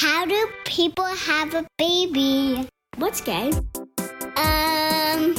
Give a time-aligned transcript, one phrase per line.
[0.00, 2.68] How do people have a baby?
[2.98, 3.50] What's gay?
[4.36, 5.34] Um,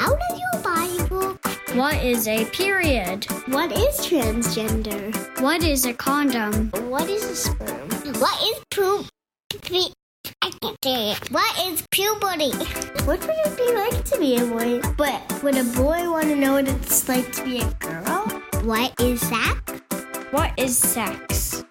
[0.00, 1.38] out of your Bible.
[1.74, 3.26] What is a period?
[3.48, 5.14] What is transgender?
[5.42, 6.70] What is a condom?
[6.88, 7.90] What is a sperm?
[8.18, 9.08] What is poop?
[10.40, 11.30] I can't say it.
[11.30, 12.52] What is puberty?
[13.04, 14.80] What would it be like to be a boy?
[14.96, 18.26] But would a boy want to know what it's like to be a girl?
[18.64, 19.60] What is that?
[20.30, 21.62] What is sex?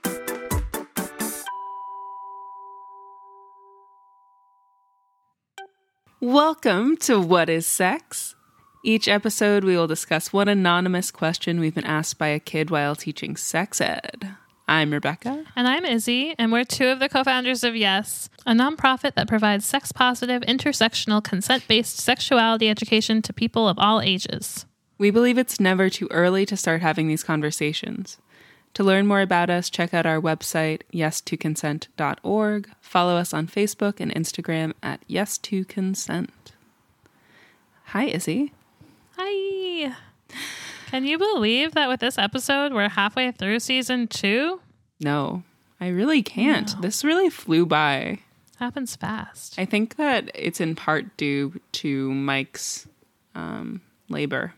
[6.26, 8.34] Welcome to What is Sex?
[8.84, 12.96] Each episode, we will discuss one anonymous question we've been asked by a kid while
[12.96, 14.36] teaching sex ed.
[14.68, 15.46] I'm Rebecca.
[15.56, 19.28] And I'm Isy, and we're two of the co founders of Yes, a nonprofit that
[19.28, 24.66] provides sex positive, intersectional, consent based sexuality education to people of all ages.
[24.98, 28.18] We believe it's never too early to start having these conversations.
[28.76, 32.70] To learn more about us, check out our website, yestoconsent.org.
[32.82, 36.30] Follow us on Facebook and Instagram at yes2consent.
[37.86, 38.52] Hi, Isy.
[39.18, 39.96] Hi.
[40.88, 44.60] Can you believe that with this episode, we're halfway through season two?
[45.00, 45.44] No,
[45.80, 46.76] I really can't.
[46.76, 46.82] No.
[46.82, 48.20] This really flew by.
[48.58, 49.58] Happens fast.
[49.58, 52.88] I think that it's in part due to Mike's
[53.36, 54.54] um, labor.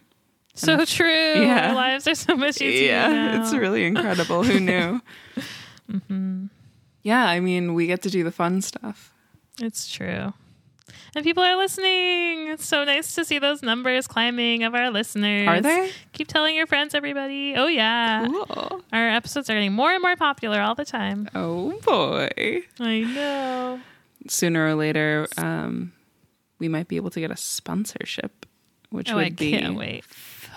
[0.57, 1.07] So true.
[1.41, 1.69] Yeah.
[1.69, 2.87] Our lives are so much easier.
[2.91, 3.41] yeah, now.
[3.41, 4.43] it's really incredible.
[4.43, 5.01] Who knew?
[7.03, 9.13] Yeah, I mean, we get to do the fun stuff.
[9.61, 10.33] It's true.
[11.15, 12.49] And people are listening.
[12.49, 15.47] It's so nice to see those numbers climbing of our listeners.
[15.47, 15.91] Are they?
[16.11, 17.55] Keep telling your friends, everybody.
[17.55, 18.27] Oh, yeah.
[18.27, 18.81] Cool.
[18.91, 21.29] Our episodes are getting more and more popular all the time.
[21.33, 22.63] Oh boy.
[22.81, 23.79] I know.
[24.27, 25.93] Sooner or later, um,
[26.59, 28.45] we might be able to get a sponsorship,
[28.89, 30.03] which Oh, would I be can't wait.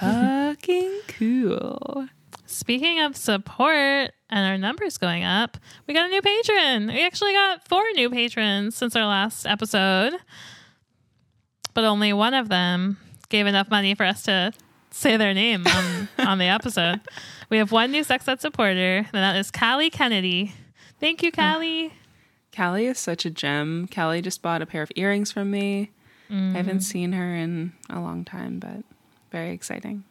[0.01, 2.07] Fucking cool.
[2.47, 5.57] Speaking of support and our numbers going up,
[5.87, 6.89] we got a new patron.
[6.89, 10.15] We actually got four new patrons since our last episode,
[11.75, 12.97] but only one of them
[13.29, 14.53] gave enough money for us to
[14.91, 17.01] say their name on, on the episode.
[17.49, 20.53] We have one new sex ed supporter, and that is Callie Kennedy.
[20.99, 21.93] Thank you, Callie.
[22.55, 23.89] Callie is such a gem.
[23.95, 25.93] Callie just bought a pair of earrings from me.
[26.29, 26.53] I Mm.
[26.55, 28.85] haven't seen her in a long time, but
[29.31, 30.05] very exciting.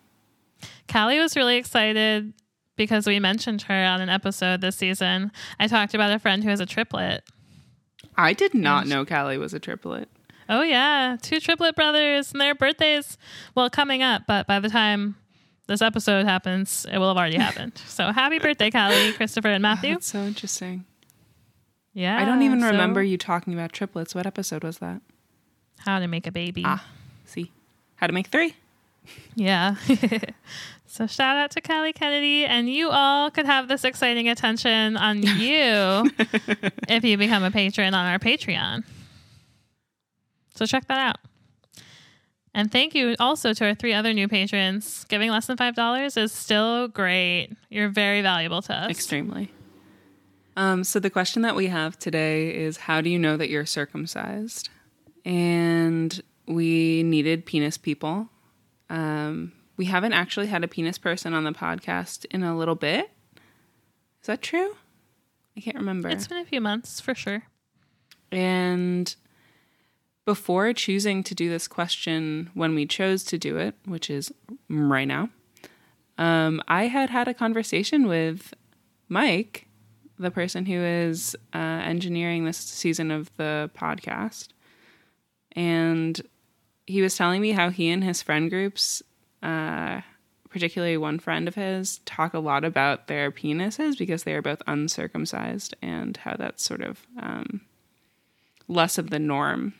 [0.91, 2.33] Callie was really excited
[2.75, 5.31] because we mentioned her on an episode this season.
[5.59, 7.23] I talked about a friend who has a triplet.
[8.17, 10.09] I did not know Callie was a triplet.
[10.49, 13.17] Oh yeah, two triplet brothers and their birthdays
[13.55, 15.15] well coming up, but by the time
[15.67, 17.73] this episode happens, it will have already happened.
[17.87, 19.93] So happy birthday, Callie, Christopher, and Matthew.
[19.93, 20.85] That's so interesting.
[21.93, 22.19] Yeah.
[22.19, 24.15] I don't even so remember you talking about triplets.
[24.15, 25.01] What episode was that?
[25.79, 26.63] how to make a baby.
[26.65, 26.85] Ah,
[27.25, 27.51] see.
[27.95, 28.53] How to make three.
[29.35, 29.75] Yeah.
[30.87, 35.21] so shout out to Callie Kennedy, and you all could have this exciting attention on
[35.23, 36.09] you
[36.87, 38.83] if you become a patron on our Patreon.
[40.55, 41.17] So check that out.
[42.53, 45.05] And thank you also to our three other new patrons.
[45.05, 47.49] Giving less than $5 is still great.
[47.69, 48.89] You're very valuable to us.
[48.89, 49.51] Extremely.
[50.57, 53.65] Um, so the question that we have today is how do you know that you're
[53.65, 54.69] circumcised?
[55.23, 58.29] And we needed penis people.
[58.89, 63.09] Um, we haven't actually had a penis person on the podcast in a little bit.
[64.21, 64.75] Is that true?
[65.55, 66.09] I can't remember.
[66.09, 67.43] It's been a few months for sure.
[68.31, 69.15] And
[70.25, 74.31] before choosing to do this question, when we chose to do it, which is
[74.69, 75.29] right now,
[76.17, 78.53] um, I had had a conversation with
[79.07, 79.67] Mike,
[80.19, 84.49] the person who is uh, engineering this season of the podcast.
[85.53, 86.21] And
[86.89, 89.03] he was telling me how he and his friend groups,
[89.43, 90.01] uh,
[90.49, 94.63] particularly one friend of his, talk a lot about their penises because they are both
[94.65, 97.61] uncircumcised and how that's sort of um,
[98.67, 99.75] less of the norm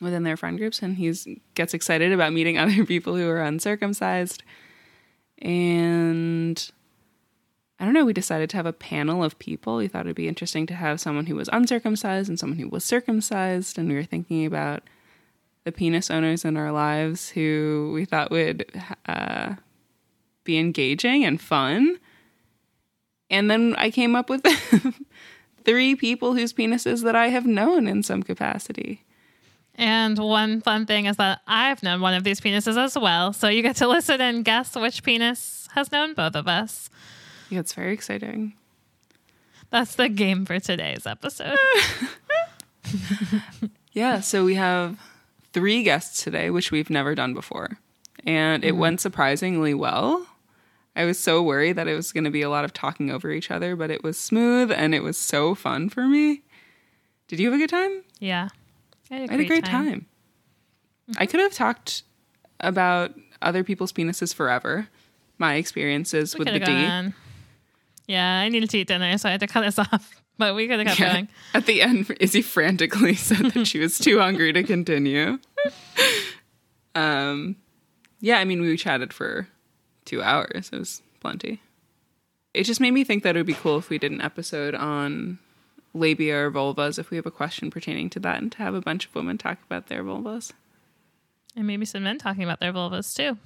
[0.00, 0.80] within their friend groups.
[0.80, 4.44] And he gets excited about meeting other people who are uncircumcised.
[5.38, 6.70] And
[7.80, 9.78] i don't know we decided to have a panel of people.
[9.78, 12.84] We thought it'd be interesting to have someone who was uncircumcised and someone who was
[12.84, 13.76] circumcised.
[13.76, 14.84] And we were thinking about
[15.64, 18.64] the penis owners in our lives who we thought would
[19.06, 19.54] uh,
[20.44, 21.98] be engaging and fun
[23.30, 24.42] and then i came up with
[25.64, 29.02] three people whose penises that i have known in some capacity
[29.74, 33.32] And one fun thing is that I've known one of these penises as well.
[33.32, 36.90] So you get to listen and guess which penis has known both of us.
[37.48, 38.52] Yeah, it's very exciting.
[39.70, 41.56] That's the game for today's episode.
[43.92, 44.98] Yeah, so we have
[45.52, 47.78] three guests today, which we've never done before.
[48.24, 48.78] And it mm-hmm.
[48.78, 50.26] went surprisingly well.
[50.94, 53.30] I was so worried that it was going to be a lot of talking over
[53.30, 56.42] each other, but it was smooth and it was so fun for me.
[57.28, 58.02] Did you have a good time?
[58.18, 58.48] Yeah.
[59.10, 60.06] I had a I had a great time.
[61.10, 61.22] Mm-hmm.
[61.22, 62.02] I could have talked
[62.60, 64.88] about other people's penises forever.
[65.38, 66.66] My experiences We with the D.
[66.66, 67.14] gone.
[68.06, 70.21] Yeah, I needed to eat dinner, so I had to cut us off.
[70.42, 71.12] But we could have kept Yeah.
[71.12, 71.28] going.
[71.54, 75.38] At the end, Isy frantically said that she was too hungry to continue.
[76.94, 77.56] Um,
[78.20, 79.48] yeah, I mean, we chatted for
[80.04, 80.68] two hours.
[80.72, 81.60] It was plenty.
[82.54, 84.74] It just made me think that it would be cool if we did an episode
[84.74, 85.38] on
[85.94, 88.80] labia or vulvas if we have a question pertaining to that and to have a
[88.80, 90.52] bunch of women talk about their vulvas.
[91.56, 93.38] And maybe some men talking about their vulvas too.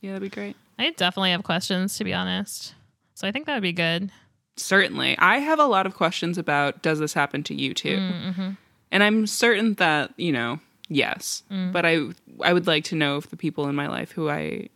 [0.00, 0.56] Yeah, that'd be great.
[0.78, 2.74] I definitely have questions, to be honest.
[3.14, 4.10] So I think that would be good.
[4.56, 5.16] Certainly.
[5.18, 7.96] I have a lot of questions about does this happen to you too?
[7.96, 8.50] Mm-hmm.
[8.92, 11.42] And I'm certain that, you know, yes.
[11.50, 11.72] Mm.
[11.72, 11.98] But I
[12.42, 14.68] I would like to know if the people in my life who I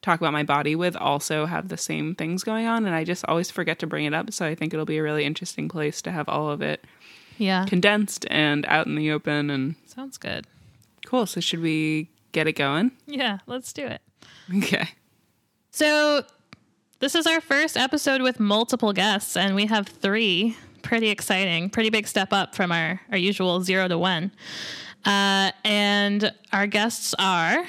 [0.00, 3.24] talk about my body with also have the same things going on and I just
[3.26, 6.00] always forget to bring it up, so I think it'll be a really interesting place
[6.02, 6.84] to have all of it
[7.36, 7.66] Yeah.
[7.66, 10.46] condensed and out in the open and Sounds good.
[11.04, 11.26] cool.
[11.26, 12.92] So should we get it going?
[13.06, 14.00] Yeah, let's do it.
[14.56, 14.88] Okay.
[15.70, 16.22] So,
[17.00, 20.56] this is our first episode with multiple guests, and we have three.
[20.82, 21.70] Pretty exciting.
[21.70, 24.32] Pretty big step up from our, our usual zero to one.
[25.04, 27.64] Uh, and our guests are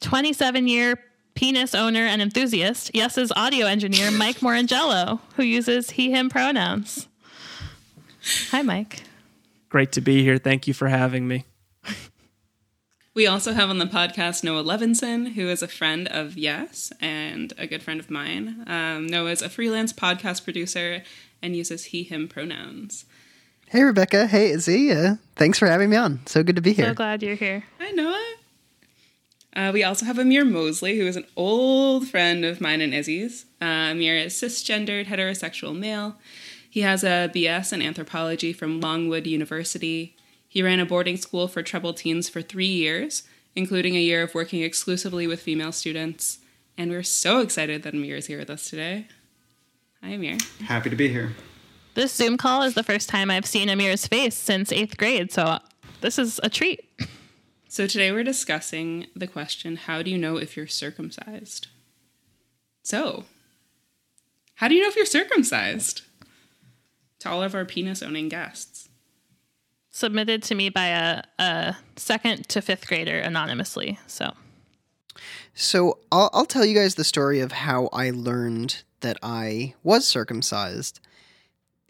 [0.00, 0.98] 27 year
[1.34, 7.08] penis owner and enthusiast, Yes's audio engineer, Mike Morangello, who uses he, him pronouns.
[8.50, 9.04] Hi, Mike.
[9.68, 10.38] Great to be here.
[10.38, 11.44] Thank you for having me.
[13.12, 17.52] We also have on the podcast Noah Levinson, who is a friend of Yes and
[17.58, 18.62] a good friend of mine.
[18.68, 21.02] Um, Noah is a freelance podcast producer
[21.42, 23.06] and uses he, him pronouns.
[23.66, 24.28] Hey, Rebecca.
[24.28, 24.94] Hey, Isy.
[24.94, 26.20] Uh, thanks for having me on.
[26.26, 26.86] So good to be here.
[26.86, 27.64] So glad you're here.
[27.80, 28.34] Hi, Noah.
[29.56, 33.44] Uh, we also have Amir Mosley, who is an old friend of mine and Izzy's.
[33.60, 36.14] Uh, Amir is cisgendered, heterosexual male.
[36.70, 40.14] He has a BS in anthropology from Longwood University.
[40.50, 43.22] He ran a boarding school for troubled teens for three years,
[43.54, 46.40] including a year of working exclusively with female students.
[46.76, 49.06] And we're so excited that Amir is here with us today.
[50.02, 50.38] Hi, Amir.
[50.64, 51.36] Happy to be here.
[51.94, 55.60] This Zoom call is the first time I've seen Amir's face since eighth grade, so
[56.00, 56.80] this is a treat.
[57.68, 61.68] So today we're discussing the question how do you know if you're circumcised?
[62.82, 63.26] So,
[64.56, 66.02] how do you know if you're circumcised?
[67.20, 68.79] To all of our penis owning guests.
[69.90, 73.98] Submitted to me by a, a second to fifth grader anonymously.
[74.06, 74.34] So,
[75.52, 80.06] So I'll, I'll tell you guys the story of how I learned that I was
[80.06, 81.00] circumcised.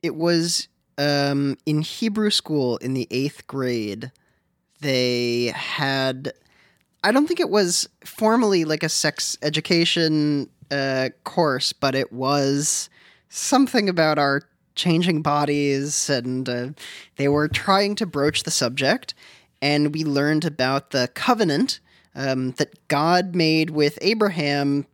[0.03, 4.13] It was um, in Hebrew school in the eighth grade.
[4.81, 6.33] They had,
[7.05, 12.89] I don't think it was formally like a sex education uh, course, but it was
[13.29, 14.43] something about our
[14.75, 16.69] changing bodies, and uh,
[17.17, 19.15] they were trying to broach the subject.
[19.63, 21.81] And we learned about the covenant
[22.15, 24.87] um, that God made with Abraham,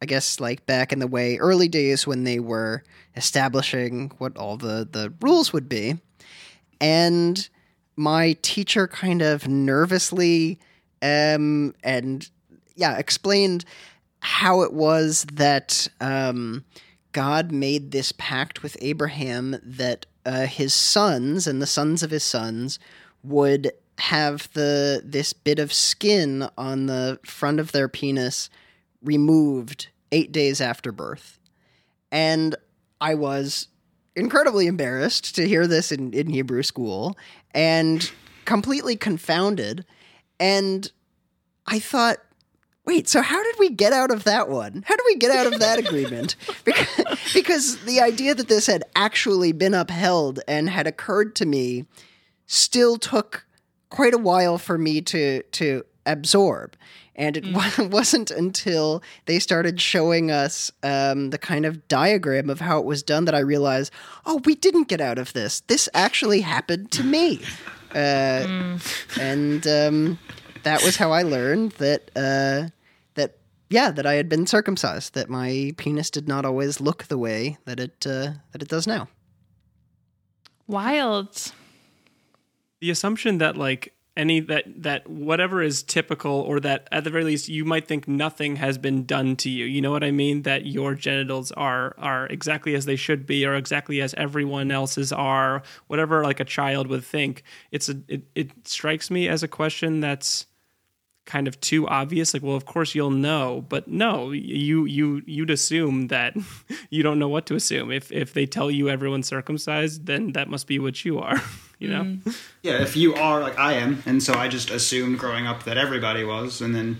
[0.00, 2.82] I guess, like back in the way early days when they were
[3.16, 5.98] establishing what all the, the rules would be.
[6.80, 7.48] And
[7.96, 10.58] my teacher kind of nervously
[11.02, 12.28] um, and,
[12.74, 13.64] yeah, explained
[14.20, 16.64] how it was that um,
[17.14, 22.24] God made this pact with Abraham that uh, his sons and the sons of his
[22.24, 22.78] sons
[23.22, 28.50] would have the this bit of skin on the front of their penis
[29.02, 31.38] removed eight days after birth.
[32.10, 32.56] And
[33.00, 33.68] I was
[34.16, 37.16] incredibly embarrassed to hear this in, in Hebrew school
[37.52, 38.10] and
[38.44, 39.84] completely confounded.
[40.40, 40.90] And
[41.66, 42.18] I thought,
[42.86, 44.84] wait, so how did we get out of that one?
[44.86, 46.36] How did we get out of that agreement?
[46.64, 51.86] Because, because the idea that this had actually been upheld and had occurred to me
[52.46, 53.46] still took
[53.90, 56.76] quite a while for me to to absorb.
[57.16, 62.58] And it wa- wasn't until they started showing us um, the kind of diagram of
[62.60, 63.92] how it was done that I realized,
[64.26, 65.60] oh, we didn't get out of this.
[65.60, 67.40] This actually happened to me.
[67.94, 68.76] Uh,
[69.20, 70.18] And um,
[70.64, 72.68] that was how I learned that uh,
[73.14, 73.38] that
[73.70, 75.14] yeah that I had been circumcised.
[75.14, 78.86] That my penis did not always look the way that it uh, that it does
[78.86, 79.08] now.
[80.66, 81.52] wild.
[82.80, 87.24] The assumption that like any that that whatever is typical or that at the very
[87.24, 89.64] least you might think nothing has been done to you.
[89.64, 90.42] You know what I mean?
[90.42, 95.12] That your genitals are are exactly as they should be or exactly as everyone else's
[95.12, 97.42] are, whatever like a child would think.
[97.72, 100.46] It's a it, it strikes me as a question that's
[101.24, 105.50] kind of too obvious like well of course you'll know but no you you you'd
[105.50, 106.36] assume that
[106.90, 110.48] you don't know what to assume if if they tell you everyone's circumcised then that
[110.48, 111.40] must be what you are
[111.78, 112.18] you know
[112.62, 115.76] Yeah, if you are like I am, and so I just assumed growing up that
[115.76, 116.98] everybody was, and then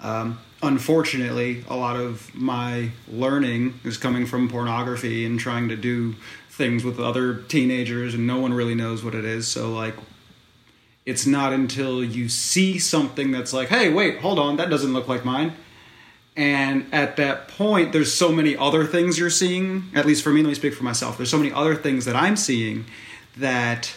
[0.00, 6.16] um, unfortunately, a lot of my learning is coming from pornography and trying to do
[6.50, 9.46] things with other teenagers, and no one really knows what it is.
[9.46, 9.94] So like,
[11.06, 15.06] it's not until you see something that's like, hey, wait, hold on, that doesn't look
[15.06, 15.52] like mine.
[16.36, 19.84] And at that point, there's so many other things you're seeing.
[19.94, 21.16] At least for me, let me speak for myself.
[21.16, 22.84] There's so many other things that I'm seeing
[23.38, 23.94] that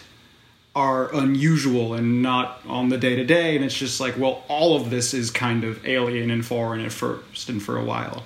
[0.74, 3.56] are unusual and not on the day to day.
[3.56, 6.92] And it's just like, well, all of this is kind of alien and foreign at
[6.92, 8.24] first and for a while.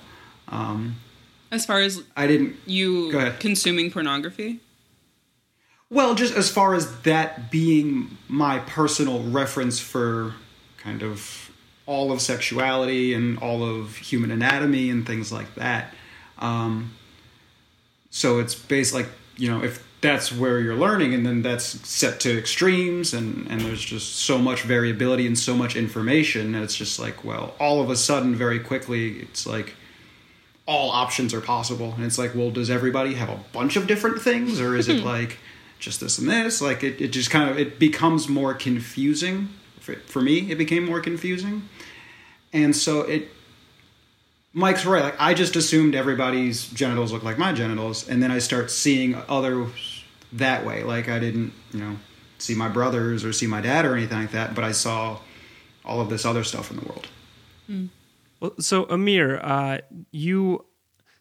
[0.48, 0.96] Um,
[1.50, 2.56] As far as I didn't.
[2.66, 3.10] you
[3.40, 4.60] consuming pornography,
[5.90, 10.34] Well, just as far as that being my personal reference for
[10.78, 11.50] kind of
[11.86, 15.92] all of sexuality and all of human anatomy and things like that.
[16.38, 16.94] Um,
[18.10, 22.20] so it's based like, you know, if that's where you're learning and then that's set
[22.20, 26.76] to extremes and, and there's just so much variability and so much information, and it's
[26.76, 29.74] just like, well, all of a sudden, very quickly, it's like,
[30.66, 34.18] all options are possible and it's like well does everybody have a bunch of different
[34.22, 35.38] things or is it like
[35.84, 39.48] just this and this like it, it just kind of it becomes more confusing.
[39.80, 41.68] For, for me it became more confusing.
[42.52, 43.28] And so it
[44.52, 48.38] mike's right like i just assumed everybody's genitals look like my genitals and then i
[48.38, 50.82] start seeing others that way.
[50.82, 51.96] Like i didn't you know
[52.38, 55.18] see my brothers or see my dad or anything like that but i saw
[55.84, 57.08] all of this other stuff in the world.
[58.40, 59.78] Well, so Amir, uh,
[60.10, 60.64] you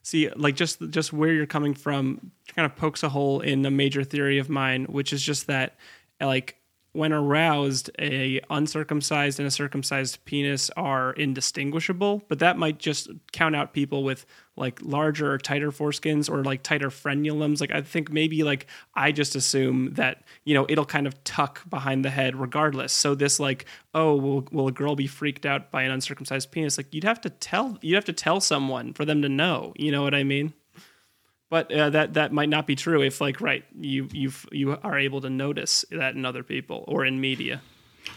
[0.04, 3.72] see, like just just where you're coming from, kind of pokes a hole in a
[3.72, 5.76] major theory of mine, which is just that,
[6.22, 6.58] like,
[6.92, 12.24] when aroused, a uncircumcised and a circumcised penis are indistinguishable.
[12.28, 16.64] But that might just count out people with like larger or tighter foreskins or like
[16.64, 17.60] tighter frenulums.
[17.60, 21.68] Like I think maybe like I just assume that you know it'll kind of tuck
[21.70, 22.94] behind the head regardless.
[22.94, 26.78] So this like oh will will a girl be freaked out by an uncircumcised penis?
[26.78, 29.74] Like you'd have to tell you'd have to tell someone for them to know.
[29.76, 30.54] You know what I mean?
[31.50, 34.98] But uh, that that might not be true if like right you you you are
[34.98, 37.62] able to notice that in other people or in media.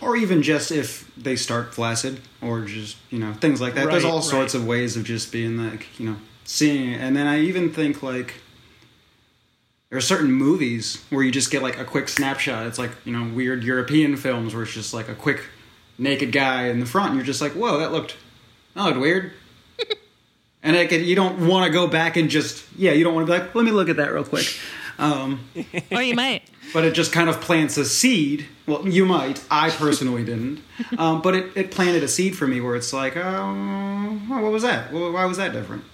[0.01, 3.91] Or even just if they start flaccid or just you know things like that.
[3.91, 7.01] There's Right, all sorts of ways of just being like you know seeing it.
[7.01, 8.35] And then i even think like
[9.89, 12.67] there are certain movies where you just get like a quick snapshot.
[12.67, 15.45] It's like you know weird european films where it's just like a quick
[15.99, 18.17] naked guy in the front and you're just like whoa that looked
[18.75, 19.33] that looked weird.
[20.63, 23.33] And like, you don't want to go back and just yeah you don't want to
[23.33, 24.47] be like let me look at that real quick
[24.99, 25.49] um,
[25.91, 26.43] or you might.
[26.73, 28.47] but it just kind of plants a seed.
[28.67, 29.45] Well, you might.
[29.51, 30.63] I personally didn't.
[30.99, 34.63] Um, but it, it planted a seed for me where it's like, oh, what was
[34.63, 34.93] that?
[34.93, 35.85] Why was that different?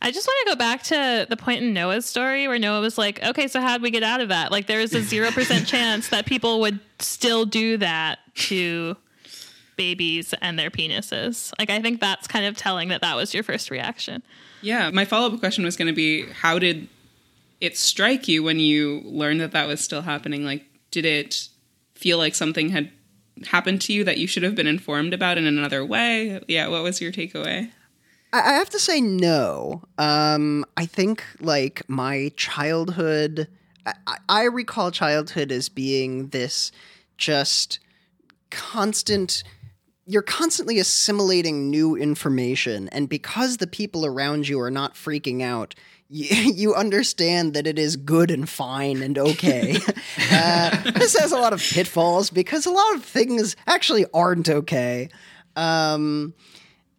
[0.00, 2.98] I just want to go back to the point in Noah's story where Noah was
[2.98, 4.50] like, okay, so how'd we get out of that?
[4.50, 8.96] Like, there is a 0% chance that people would still do that to
[9.76, 11.52] babies and their penises.
[11.58, 14.22] Like, I think that's kind of telling that that was your first reaction.
[14.60, 16.88] Yeah, my follow up question was going to be how did
[17.60, 20.44] it strike you when you learned that that was still happening?
[20.44, 21.48] Like, did it
[21.94, 22.90] feel like something had
[23.46, 26.40] happened to you that you should have been informed about in another way?
[26.48, 27.70] Yeah, what was your takeaway?
[28.32, 29.82] I I have to say no.
[29.98, 33.48] Um, I think like my childhood,
[33.86, 36.72] I, I- I recall childhood as being this
[37.18, 37.78] just
[38.50, 39.42] constant.
[40.04, 45.74] You're constantly assimilating new information, and because the people around you are not freaking out,
[46.08, 49.76] you, you understand that it is good and fine and okay.
[50.30, 55.08] uh, this has a lot of pitfalls because a lot of things actually aren't okay.
[55.56, 56.34] Um,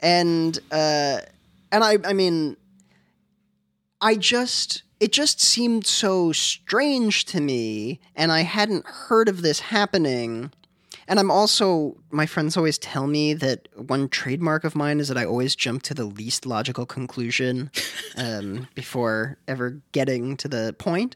[0.02, 1.20] and uh,
[1.72, 2.58] and I I mean,
[4.02, 9.60] I just it just seemed so strange to me, and I hadn't heard of this
[9.60, 10.52] happening.
[11.08, 15.18] And I'm also my friends always tell me that one trademark of mine is that
[15.18, 17.72] I always jump to the least logical conclusion
[18.18, 21.16] um, before ever getting to the point.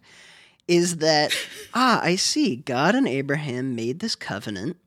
[0.68, 1.36] Is that
[1.74, 4.78] ah I see God and Abraham made this covenant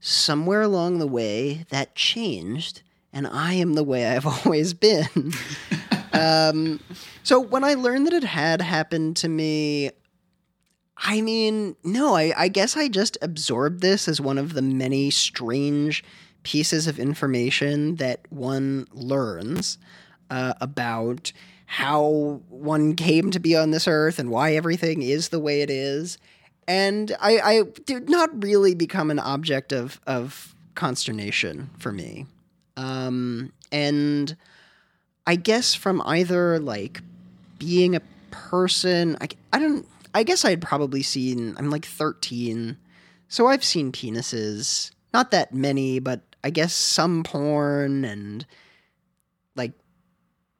[0.00, 5.32] somewhere along the way that changed and I am the way I've always been.
[6.12, 6.80] um,
[7.22, 9.90] so when I learned that it had happened to me,
[11.00, 15.10] I mean, no, I, I guess I just absorbed this as one of the many
[15.10, 16.02] strange
[16.42, 19.78] pieces of information that one learns
[20.30, 21.32] uh, about
[21.66, 25.70] how one came to be on this earth and why everything is the way it
[25.70, 26.18] is.
[26.66, 32.26] and I, I did not really become an object of of consternation for me.
[32.76, 34.36] Um, and
[35.26, 37.00] I guess from either like
[37.58, 39.86] being a person, I, I don't.
[40.18, 41.54] I guess I'd probably seen.
[41.58, 42.76] I'm like 13,
[43.28, 44.90] so I've seen penises.
[45.14, 48.44] Not that many, but I guess some porn and
[49.54, 49.74] like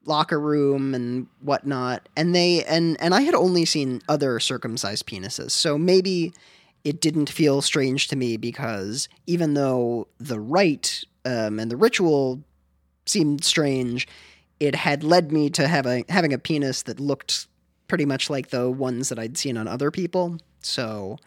[0.05, 2.07] locker room and whatnot.
[2.15, 6.31] And they and and I had only seen other circumcised penises, so maybe
[6.85, 12.41] it didn't feel strange to me because even though the rite um, and the ritual
[13.05, 14.07] seemed strange,
[14.61, 17.47] it had led me to having a penis that looked
[17.89, 20.37] pretty much like the ones that I'd seen on other people.
[20.61, 21.17] So,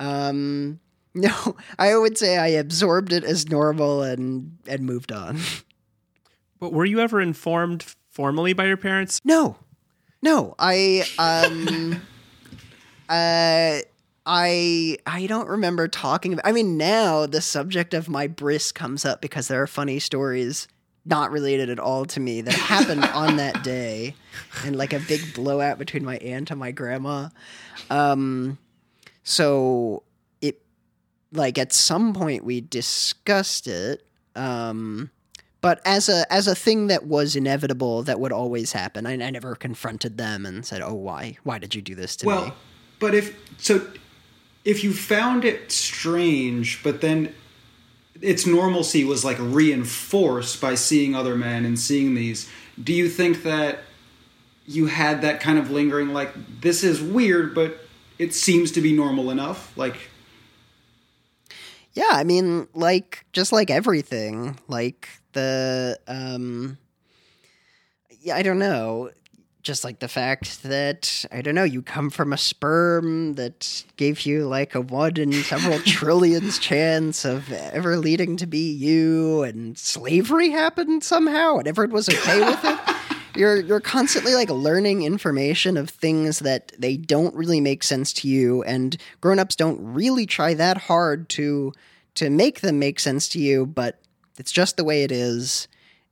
[0.00, 0.80] um,
[1.14, 5.38] no, I would say I absorbed it as normal and and moved on.
[6.58, 9.20] But were you ever informed formally by your parents?
[9.24, 9.56] No,
[10.22, 12.02] no, I um,
[13.08, 13.78] uh.
[14.26, 19.06] I I don't remember talking about I mean now the subject of my bris comes
[19.06, 20.68] up because there are funny stories
[21.04, 24.14] not related at all to me that happened on that day
[24.64, 27.28] and like a big blowout between my aunt and my grandma.
[27.88, 28.58] Um
[29.22, 30.02] so
[30.40, 30.62] it
[31.32, 35.10] like at some point we discussed it um
[35.60, 39.30] but as a as a thing that was inevitable that would always happen I, I
[39.30, 42.52] never confronted them and said oh why why did you do this to well, me
[43.00, 43.84] but if so,
[44.64, 47.34] if you found it strange, but then
[48.20, 52.48] its normalcy was like reinforced by seeing other men and seeing these,
[52.82, 53.80] do you think that
[54.66, 57.78] you had that kind of lingering like this is weird, but
[58.18, 59.76] it seems to be normal enough?
[59.76, 59.96] Like,
[61.92, 66.78] Yeah, I mean, like just like everything, like the um
[68.20, 69.10] yeah, I don't know,
[69.62, 74.22] just like the fact that I don't know, you come from a sperm that gave
[74.22, 79.76] you like a one in several trillions chance of ever leading to be you and
[79.76, 82.78] slavery happened somehow and everyone was okay with it.
[83.36, 88.28] You're you're constantly like learning information of things that they don't really make sense to
[88.28, 91.72] you and grown-ups don't really try that hard to
[92.16, 94.00] to make them make sense to you, but
[94.36, 95.68] it's just the way it is.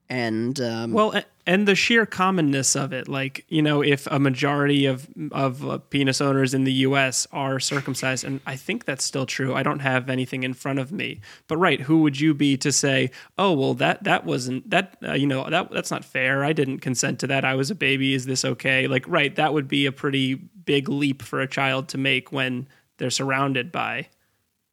[0.09, 4.85] And um, Well, and the sheer commonness of it, like you know, if a majority
[4.85, 7.27] of of uh, penis owners in the U.S.
[7.33, 9.55] are circumcised, and I think that's still true.
[9.55, 12.71] I don't have anything in front of me, but right, who would you be to
[12.71, 16.45] say, oh well, that that wasn't that uh, you know that that's not fair.
[16.45, 17.47] I didn't consent to that.
[17.47, 18.13] I was a baby.
[18.13, 18.87] Is this okay?
[18.87, 22.69] Like, right, that would be a pretty big leap for a child to make when
[22.99, 24.09] they're surrounded by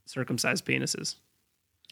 [0.05, 1.15] circumcised penises.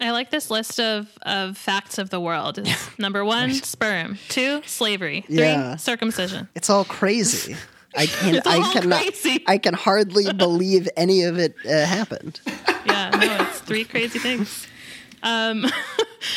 [0.01, 2.58] I like this list of, of facts of the world.
[2.58, 4.17] It's number one, sperm.
[4.29, 5.21] Two, slavery.
[5.27, 5.75] Three, Yeah.
[5.77, 6.49] circumcision.
[6.56, 7.56] it's all crazy.
[7.95, 9.43] I can It's I all cannot crazy.
[9.45, 12.41] I can hardly believe any of it uh, happened.
[12.88, 14.67] Yeah, no, it's three crazy things.
[15.21, 15.67] Um,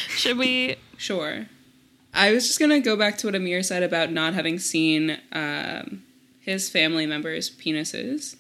[0.09, 0.77] should we?
[0.99, 1.47] Sure.
[2.13, 6.03] I was just gonna go back to what Amir said about not having seen um,
[6.41, 8.37] his family members' penises,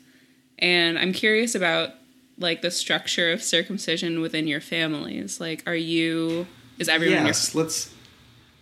[0.59, 1.91] and I'm curious about
[2.39, 5.41] like the structure of circumcision within your families.
[5.41, 6.47] Like, are you?
[6.79, 7.93] Is everyone yes, let's.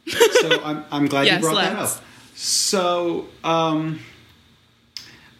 [0.41, 1.97] So I'm, I'm glad Yes, you brought that let's.
[1.97, 2.05] up.
[2.35, 4.01] So um,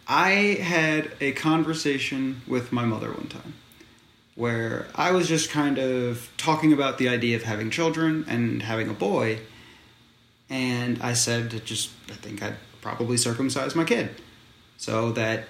[0.07, 0.29] I
[0.61, 3.53] had a conversation with my mother one time
[4.35, 8.89] where I was just kind of talking about the idea of having children and having
[8.89, 9.39] a boy,
[10.49, 14.09] and I said, that just I think I'd probably circumcise my kid
[14.77, 15.45] so that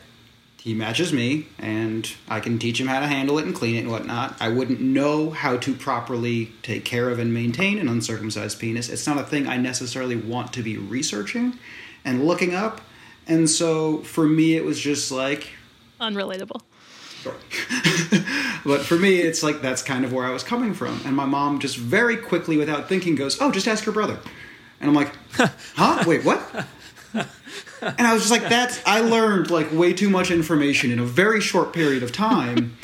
[0.65, 3.81] he matches me and I can teach him how to handle it and clean it
[3.81, 4.35] and whatnot.
[4.41, 8.89] I wouldn't know how to properly take care of and maintain an uncircumcised penis.
[8.89, 11.59] It's not a thing I necessarily want to be researching
[12.03, 12.81] and looking up.
[13.27, 15.51] And so for me, it was just like,
[16.01, 16.61] Unrelatable.
[18.65, 20.99] but for me, it's like that's kind of where I was coming from.
[21.05, 24.17] And my mom just very quickly, without thinking, goes, Oh, just ask your brother.
[24.81, 25.11] And I'm like,
[25.75, 26.03] Huh?
[26.07, 26.65] Wait, what?
[27.97, 31.05] And I was just like, That's, I learned like way too much information in a
[31.05, 32.77] very short period of time.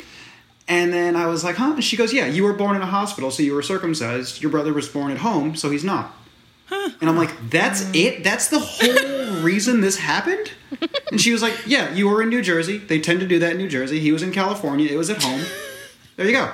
[0.68, 1.72] And then I was like, Huh?
[1.74, 4.42] And she goes, Yeah, you were born in a hospital, so you were circumcised.
[4.42, 6.14] Your brother was born at home, so he's not.
[6.66, 6.90] Huh.
[7.00, 8.22] And I'm like, That's it?
[8.22, 10.52] That's the whole reason this happened?
[11.10, 12.78] And she was like, Yeah, you were in New Jersey.
[12.78, 14.00] They tend to do that in New Jersey.
[14.00, 14.88] He was in California.
[14.90, 15.42] It was at home.
[16.16, 16.52] There you go.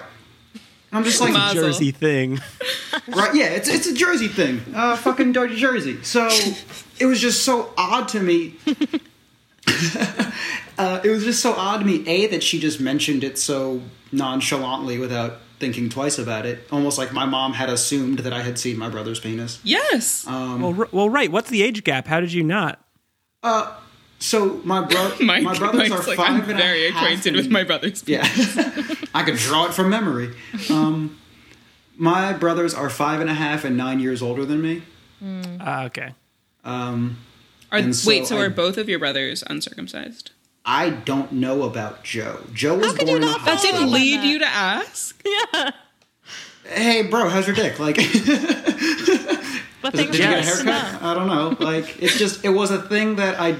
[0.90, 1.64] And I'm just like, Mazel.
[1.64, 2.40] Jersey thing.
[3.08, 3.34] right?
[3.34, 4.60] Yeah, it's it's a Jersey thing.
[4.74, 6.02] Uh, fucking Dirty Jersey.
[6.02, 6.28] So
[6.98, 8.54] it was just so odd to me.
[10.78, 12.06] uh, it was just so odd to me.
[12.06, 17.12] A that she just mentioned it so nonchalantly without thinking twice about it, almost like
[17.12, 19.60] my mom had assumed that I had seen my brother's penis.
[19.64, 20.26] Yes.
[20.26, 21.30] Um, Well, r- well, right.
[21.30, 22.06] What's the age gap?
[22.06, 22.80] How did you not?
[24.20, 27.02] So my bro, Mike, my brothers Mike's are like, 5 I'm and a very half
[27.02, 28.02] acquainted and- with my brother's.
[28.06, 28.22] Yeah,
[29.14, 30.34] I could draw it from memory.
[30.70, 31.18] Um,
[31.96, 34.82] my brothers are five and a half and nine years older than me.
[35.60, 36.14] Ah, okay.
[36.64, 37.18] Um,
[37.72, 40.30] Are, so wait, so I- are both of your brothers uncircumcised?
[40.64, 42.40] I don't know about Joe.
[42.52, 44.26] Joe was could born you in a not That didn't lead that.
[44.26, 45.22] you to ask.
[45.24, 45.70] Yeah.
[46.64, 47.78] Hey, bro, how's your dick?
[47.78, 47.96] Like,
[49.80, 51.02] But Did you get a are nice to haircut?
[51.02, 51.56] I don't know.
[51.64, 53.56] Like it's just it was a thing that I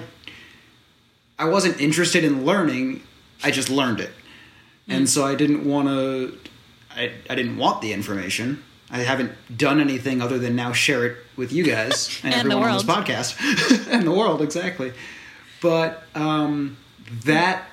[1.38, 3.02] I wasn't interested in learning.
[3.42, 4.10] I just learned it,
[4.88, 6.38] and so I didn't want to.
[6.90, 8.62] I I didn't want the information.
[8.90, 12.70] I haven't done anything other than now share it with you guys and, And everyone
[12.70, 14.92] on this podcast and the world exactly.
[15.60, 16.78] But um,
[17.24, 17.64] that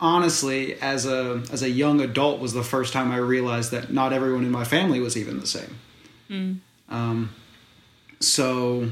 [0.00, 4.12] honestly, as a as a young adult, was the first time I realized that not
[4.12, 5.76] everyone in my family was even the same.
[6.88, 7.30] Um,
[8.20, 8.90] so,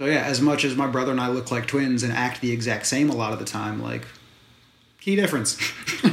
[0.00, 2.52] so yeah, as much as my brother and I look like twins and act the
[2.52, 4.06] exact same a lot of the time, like
[4.98, 5.58] key difference.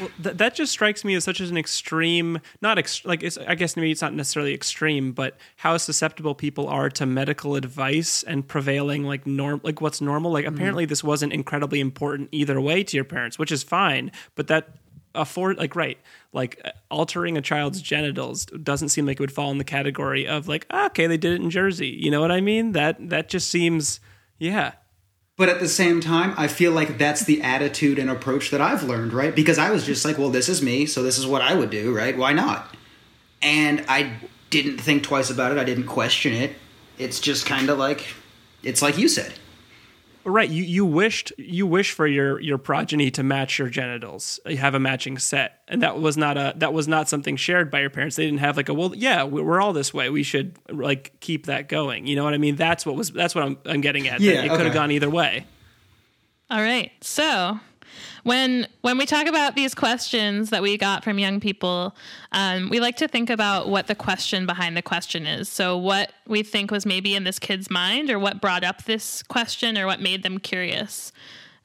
[0.00, 3.36] Well, th- that just strikes me as such as an extreme, not ex- like it's.
[3.36, 8.22] I guess maybe it's not necessarily extreme, but how susceptible people are to medical advice
[8.22, 10.30] and prevailing like norm, like what's normal.
[10.30, 10.54] Like mm-hmm.
[10.54, 14.12] apparently this wasn't incredibly important either way to your parents, which is fine.
[14.36, 14.68] But that
[15.16, 15.98] afford like right,
[16.32, 20.26] like uh, altering a child's genitals doesn't seem like it would fall in the category
[20.26, 21.88] of like ah, okay, they did it in Jersey.
[21.88, 22.72] You know what I mean?
[22.72, 24.00] That that just seems
[24.38, 24.72] yeah.
[25.38, 28.82] but at the same time, I feel like that's the attitude and approach that I've
[28.82, 29.34] learned, right?
[29.34, 31.70] Because I was just like, well, this is me, so this is what I would
[31.70, 32.18] do, right?
[32.18, 32.74] Why not?
[33.40, 34.14] And I
[34.50, 35.58] didn't think twice about it.
[35.58, 36.56] I didn't question it.
[36.98, 38.04] It's just kind of like,
[38.64, 39.32] it's like you said.
[40.24, 44.58] Right, you you wished you wish for your your progeny to match your genitals, you
[44.58, 47.80] have a matching set, and that was not a that was not something shared by
[47.80, 48.16] your parents.
[48.16, 50.10] They didn't have like a well, yeah, we- we're all this way.
[50.10, 52.06] We should like keep that going.
[52.06, 52.56] You know what I mean?
[52.56, 54.20] That's what was that's what I'm I'm getting at.
[54.20, 55.46] Yeah, it could have gone either way.
[56.50, 56.90] All right.
[57.00, 57.58] So
[58.28, 61.96] when when we talk about these questions that we got from young people,
[62.32, 65.48] um, we like to think about what the question behind the question is.
[65.48, 69.22] So what we think was maybe in this kid's mind, or what brought up this
[69.22, 71.10] question, or what made them curious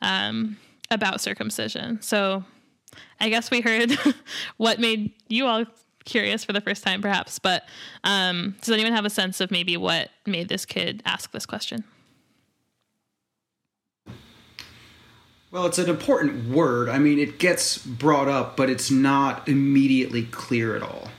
[0.02, 0.58] um,
[0.90, 2.02] about circumcision.
[2.02, 2.46] So
[3.20, 3.92] I guess we heard
[4.58, 5.66] what made you all
[6.06, 7.40] curious for the first time, perhaps.
[7.40, 7.68] But
[8.06, 11.84] um, does anyone have a sense of maybe what made this kid ask this question?
[15.54, 16.90] Well, it's an important word.
[16.90, 21.10] I mean, it gets brought up, but it's not immediately clear at all.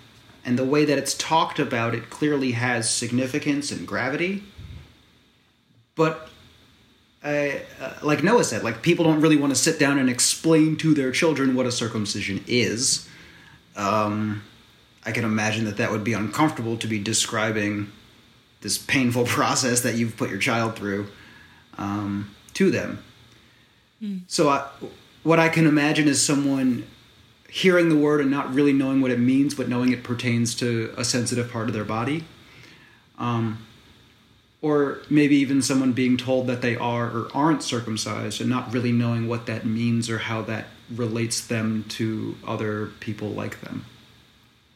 [0.45, 4.43] And the way that it's talked about, it clearly has significance and gravity.
[5.95, 6.31] But,
[7.23, 10.75] uh, uh, like Noah said, like people don't really want to sit down and explain
[10.79, 13.09] to their children what a circumcision is.
[13.77, 14.43] Um,
[15.07, 17.93] I can imagine that that would be uncomfortable to be describing
[18.63, 21.07] this painful process that you've put your child through
[21.79, 22.99] um, to them.
[24.27, 24.67] So, I,
[25.23, 26.87] what I can imagine is someone
[27.49, 30.93] hearing the word and not really knowing what it means, but knowing it pertains to
[30.97, 32.25] a sensitive part of their body.
[33.19, 33.65] Um,
[34.61, 38.93] or maybe even someone being told that they are or aren't circumcised and not really
[38.93, 43.85] knowing what that means or how that relates them to other people like them.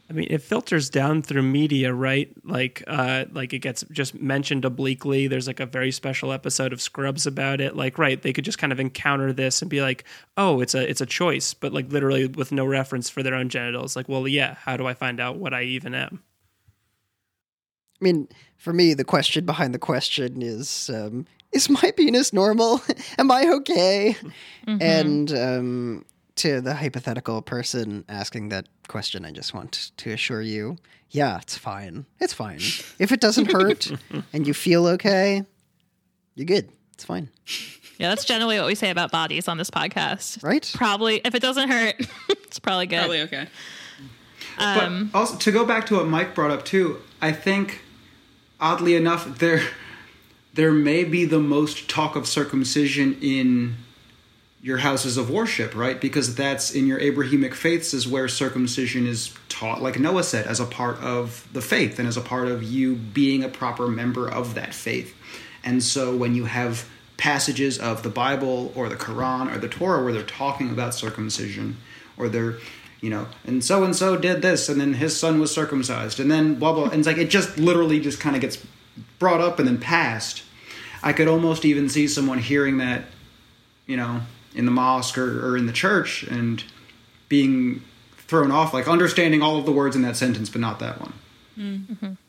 [0.09, 2.33] I mean, it filters down through media, right?
[2.43, 5.27] Like, uh, like it gets just mentioned obliquely.
[5.27, 7.75] There's like a very special episode of Scrubs about it.
[7.75, 10.89] Like, right, they could just kind of encounter this and be like, "Oh, it's a
[10.89, 13.95] it's a choice," but like literally with no reference for their own genitals.
[13.95, 16.23] Like, well, yeah, how do I find out what I even am?
[18.01, 22.81] I mean, for me, the question behind the question is um, Is my penis normal?
[23.19, 24.15] Am I okay?
[24.65, 26.05] And um,
[26.39, 30.77] to the hypothetical person asking that question, I just want to assure you
[31.11, 32.05] yeah, it's fine.
[32.19, 32.59] It's fine.
[32.99, 33.91] If it doesn't hurt
[34.33, 35.43] and you feel okay,
[36.35, 36.69] you're good.
[36.93, 37.29] It's fine.
[37.97, 40.43] Yeah, that's generally what we say about bodies on this podcast.
[40.43, 40.69] Right?
[40.75, 41.95] Probably, if it doesn't hurt,
[42.29, 42.99] it's probably good.
[42.99, 43.47] Probably okay.
[44.57, 47.81] Um, but also to go back to what Mike brought up too, I think
[48.59, 49.61] oddly enough there
[50.53, 53.77] there may be the most talk of circumcision in
[54.61, 55.99] your houses of worship, right?
[55.99, 60.59] Because that's in your Abrahamic faiths is where circumcision is taught, like Noah said, as
[60.59, 64.29] a part of the faith and as a part of you being a proper member
[64.29, 65.15] of that faith.
[65.63, 70.03] And so when you have passages of the Bible or the Quran or the Torah
[70.03, 71.77] where they're talking about circumcision
[72.17, 72.57] or they're
[73.01, 76.29] you know, and so and so did this, and then his son was circumcised, and
[76.29, 76.85] then blah blah.
[76.85, 78.61] And it's like it just literally just kind of gets
[79.19, 80.43] brought up and then passed.
[81.01, 83.05] I could almost even see someone hearing that,
[83.85, 84.19] you know,
[84.55, 86.63] in the mosque or, or in the church and
[87.27, 87.81] being
[88.17, 91.13] thrown off, like understanding all of the words in that sentence, but not that one.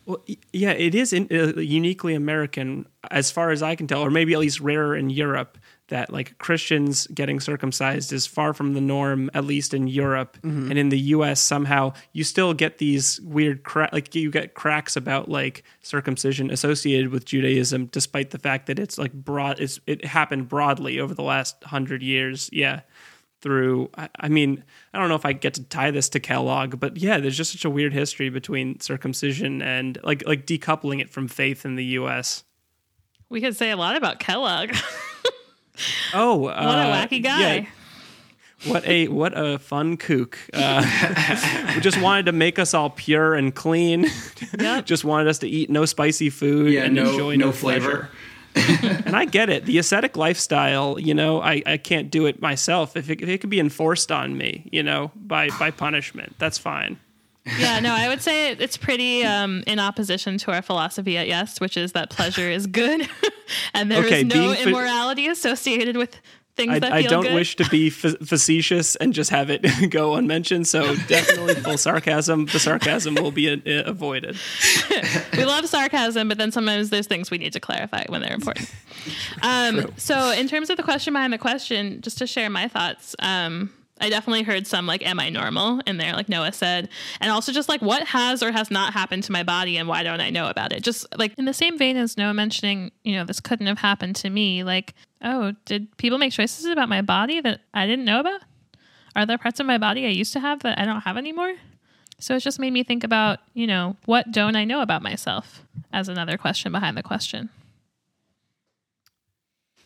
[0.06, 4.02] Well, Well, yeah, it is in, uh, uniquely American, as far as I can tell,
[4.02, 5.56] or maybe at least rarer in Europe.
[5.90, 10.70] That like Christians getting circumcised is far from the norm, at least in Europe, mm-hmm.
[10.70, 11.40] and in the U.S.
[11.40, 17.10] Somehow you still get these weird cra- like you get cracks about like circumcision associated
[17.10, 19.60] with Judaism, despite the fact that it's like broad.
[19.60, 22.50] It's it happened broadly over the last hundred years.
[22.52, 22.80] Yeah,
[23.40, 26.78] through I, I mean i don't know if i get to tie this to kellogg
[26.78, 31.08] but yeah there's just such a weird history between circumcision and like like decoupling it
[31.08, 32.44] from faith in the us
[33.30, 34.74] We could say a lot about Kellogg.
[36.14, 37.40] oh what a uh, wacky guy.
[37.54, 37.66] yeah,
[38.70, 40.82] what a what a fun kook uh,
[41.72, 44.06] who just wanted to make us all pure and clean
[44.58, 44.84] Yep.
[44.92, 48.08] just wanted us to eat no spicy food Yeah, and no, enjoy no, no, flavor.
[48.54, 49.64] and I get it.
[49.64, 52.96] The ascetic lifestyle, you know, I, I can't do it myself.
[52.96, 56.58] If it, if it could be enforced on me, you know, by by punishment, that's
[56.58, 56.98] fine.
[57.58, 61.60] Yeah, no, I would say it's pretty um, in opposition to our philosophy at Yes,
[61.60, 63.08] which is that pleasure is good,
[63.74, 66.16] and there is Okay, no being fa- immorality associated with
[66.56, 67.34] things I, that I feel don't good.
[67.34, 70.66] wish to be fa- facetious and just have it go unmentioned.
[70.66, 72.46] So definitely full sarcasm.
[72.46, 74.36] The sarcasm will be uh, avoided.
[75.36, 78.70] we love sarcasm, but then sometimes there's things we need to clarify when they're important.
[79.42, 83.16] Um, so, in terms of the question behind the question, just to share my thoughts,
[83.20, 86.88] um, I definitely heard some like, "Am I normal?" in there, like Noah said,
[87.20, 90.02] and also just like, "What has or has not happened to my body, and why
[90.02, 93.14] don't I know about it?" Just like in the same vein as Noah mentioning, you
[93.14, 94.64] know, this couldn't have happened to me.
[94.64, 98.40] Like, oh, did people make choices about my body that I didn't know about?
[99.14, 101.54] Are there parts of my body I used to have that I don't have anymore?
[102.18, 105.64] So it just made me think about, you know, what don't I know about myself
[105.92, 107.48] as another question behind the question.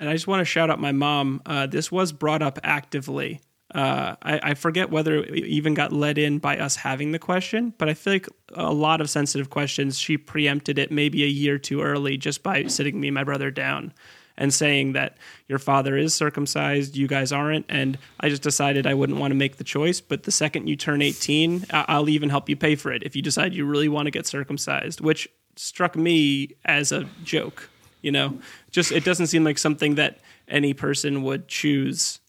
[0.00, 1.40] And I just want to shout out my mom.
[1.46, 3.40] Uh, this was brought up actively.
[3.72, 7.72] Uh, I, I forget whether it even got led in by us having the question,
[7.78, 11.58] but I feel like a lot of sensitive questions, she preempted it maybe a year
[11.58, 13.92] too early just by sitting me and my brother down
[14.36, 15.16] and saying that
[15.48, 17.66] your father is circumcised, you guys aren't.
[17.68, 20.00] And I just decided I wouldn't want to make the choice.
[20.00, 23.22] But the second you turn 18, I'll even help you pay for it if you
[23.22, 27.70] decide you really want to get circumcised, which struck me as a joke.
[28.02, 28.38] You know,
[28.70, 32.20] just it doesn't seem like something that any person would choose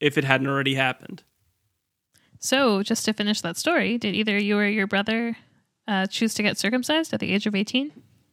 [0.00, 1.22] if it hadn't already happened.
[2.38, 5.36] So, just to finish that story, did either you or your brother
[5.86, 7.92] uh, choose to get circumcised at the age of 18?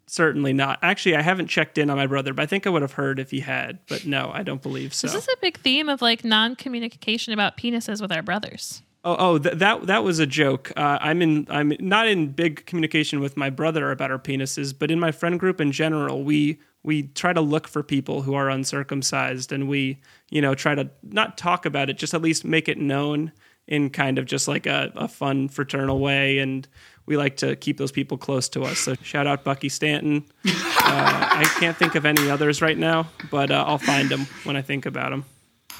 [0.10, 0.80] Certainly not.
[0.82, 3.20] Actually, I haven't checked in on my brother, but I think I would have heard
[3.20, 3.80] if he had.
[3.90, 5.08] But no, I don't believe so.
[5.08, 8.82] This is a big theme of like non communication about penises with our brothers.
[9.04, 10.72] Oh, oh, th- that that was a joke.
[10.78, 11.46] Uh, I'm in.
[11.50, 15.38] I'm not in big communication with my brother about our penises, but in my friend
[15.38, 20.00] group in general, we we try to look for people who are uncircumcised, and we,
[20.30, 23.34] you know, try to not talk about it, just at least make it known
[23.68, 26.66] in kind of just like a, a fun fraternal way, and
[27.06, 28.80] we like to keep those people close to us.
[28.80, 30.24] So shout out Bucky Stanton.
[30.46, 34.56] Uh, I can't think of any others right now, but uh, I'll find them when
[34.56, 35.26] I think about them.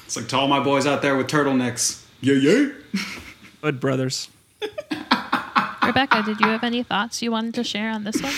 [0.04, 2.04] It's like to all my boys out there with turtlenecks.
[2.20, 2.68] Yeah, yeah.
[3.62, 4.28] Hood brothers.
[5.82, 8.34] Rebecca, did you have any thoughts you wanted to share on this one?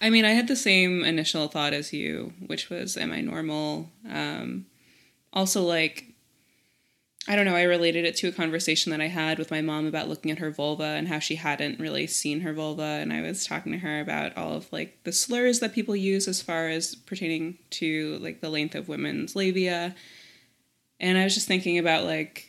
[0.00, 3.90] I mean, I had the same initial thought as you, which was, am I normal?
[4.08, 4.66] Um,
[5.32, 6.04] also, like,
[7.26, 9.86] I don't know, I related it to a conversation that I had with my mom
[9.86, 12.82] about looking at her vulva and how she hadn't really seen her vulva.
[12.82, 16.26] And I was talking to her about all of, like, the slurs that people use
[16.26, 19.94] as far as pertaining to, like, the length of women's labia.
[21.00, 22.47] And I was just thinking about, like,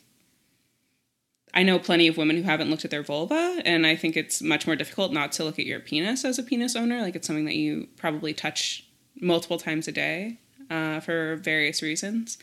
[1.52, 4.40] I know plenty of women who haven't looked at their vulva, and I think it's
[4.40, 7.00] much more difficult not to look at your penis as a penis owner.
[7.00, 8.86] Like it's something that you probably touch
[9.20, 10.38] multiple times a day
[10.70, 12.38] uh, for various reasons.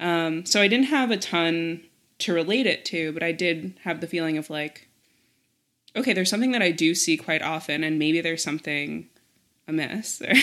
[0.00, 1.82] Um, so I didn't have a ton
[2.18, 4.88] to relate it to, but I did have the feeling of like,
[5.94, 9.08] okay, there's something that I do see quite often, and maybe there's something
[9.68, 10.34] amiss, or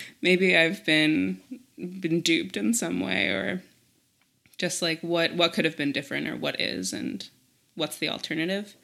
[0.22, 1.40] maybe I've been
[1.76, 3.62] been duped in some way, or
[4.58, 7.28] just like what what could have been different, or what is, and
[7.74, 8.76] what's the alternative.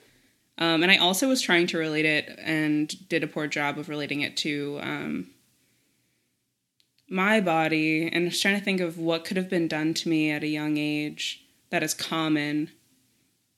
[0.59, 3.89] Um, and I also was trying to relate it and did a poor job of
[3.89, 5.31] relating it to um,
[7.09, 10.31] my body and was trying to think of what could have been done to me
[10.31, 12.71] at a young age that is common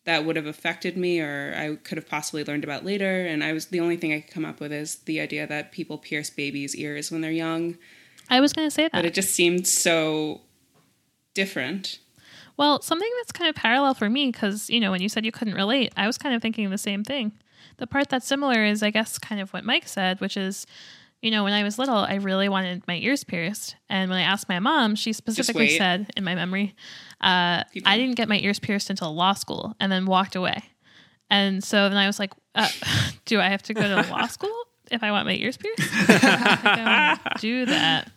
[0.05, 3.27] that would have affected me or I could have possibly learned about later.
[3.27, 5.73] And I was the only thing I could come up with is the idea that
[5.73, 7.79] people pierce babies' ears when they're young.
[8.29, 8.93] I was going to say that.
[8.93, 10.41] But it just seemed so
[11.35, 11.99] different.
[12.57, 15.33] Well, something that's kind of parallel for me, because, you know, when you said you
[15.33, 17.33] couldn't relate, I was kind of thinking the same thing.
[17.79, 20.67] The part that's similar is, I guess, kind of what Mike said, which is,
[21.23, 23.77] you know, when I was little, I really wanted my ears pierced.
[23.89, 26.75] And when I asked my mom, she specifically said, in my memory,
[27.21, 30.63] uh, I didn't get my ears pierced until law school and then walked away.
[31.31, 32.69] And so then I was like, uh,
[33.25, 34.55] do I have to go to law school
[34.91, 35.81] if I want my ears pierced?
[35.93, 38.11] I do that.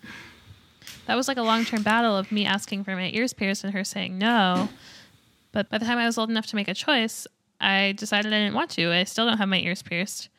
[1.07, 3.73] That was like a long term battle of me asking for my ears pierced and
[3.73, 4.69] her saying no.
[5.51, 7.27] But by the time I was old enough to make a choice,
[7.61, 8.91] I decided I didn't want to.
[8.91, 10.29] I still don't have my ears pierced.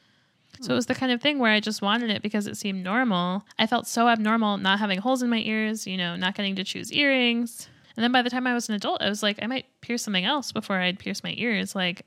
[0.61, 2.83] So it was the kind of thing where I just wanted it because it seemed
[2.83, 3.45] normal.
[3.59, 6.65] I felt so abnormal not having holes in my ears, you know, not getting to
[6.65, 7.69] choose earrings.
[7.97, 10.03] And then by the time I was an adult, I was like, I might pierce
[10.03, 11.75] something else before I'd pierce my ears.
[11.75, 12.07] Like,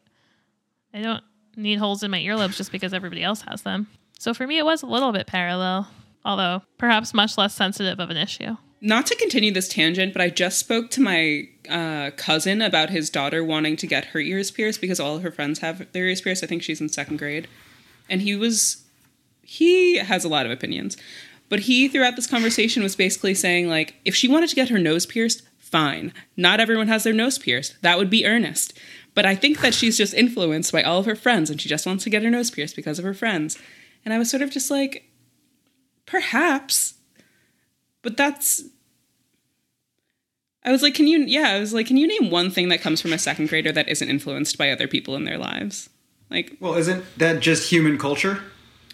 [0.93, 1.23] I don't
[1.55, 3.87] need holes in my earlobes just because everybody else has them.
[4.17, 5.87] So for me, it was a little bit parallel,
[6.29, 8.55] although perhaps much less sensitive of an issue.
[8.81, 13.09] Not to continue this tangent, but I just spoke to my uh, cousin about his
[13.09, 16.21] daughter wanting to get her ears pierced because all of her friends have their ears
[16.21, 16.43] pierced.
[16.43, 17.47] I think she's in second grade.
[18.07, 18.85] And he was,
[19.41, 20.95] he has a lot of opinions.
[21.49, 24.77] But he, throughout this conversation, was basically saying, like, if she wanted to get her
[24.77, 26.13] nose pierced, fine.
[26.37, 27.81] Not everyone has their nose pierced.
[27.81, 28.77] That would be earnest.
[29.15, 31.87] But I think that she's just influenced by all of her friends and she just
[31.87, 33.57] wants to get her nose pierced because of her friends.
[34.05, 35.08] And I was sort of just like,
[36.09, 36.95] perhaps.
[38.01, 38.63] But that's.
[40.63, 42.81] I was like, can you, yeah, I was like, can you name one thing that
[42.81, 45.89] comes from a second grader that isn't influenced by other people in their lives?
[46.29, 48.41] Like, Well, isn't that just human culture?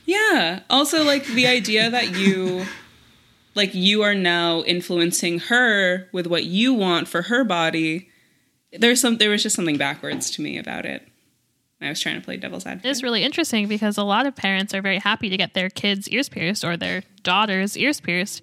[0.05, 0.59] yeah.
[0.69, 2.65] Also, like the idea that you,
[3.55, 8.09] like, you are now influencing her with what you want for her body.
[8.71, 9.17] There's some.
[9.17, 11.07] There was just something backwards to me about it.
[11.81, 12.87] I was trying to play devil's advocate.
[12.87, 15.69] It is really interesting because a lot of parents are very happy to get their
[15.69, 18.41] kids' ears pierced or their daughters' ears pierced,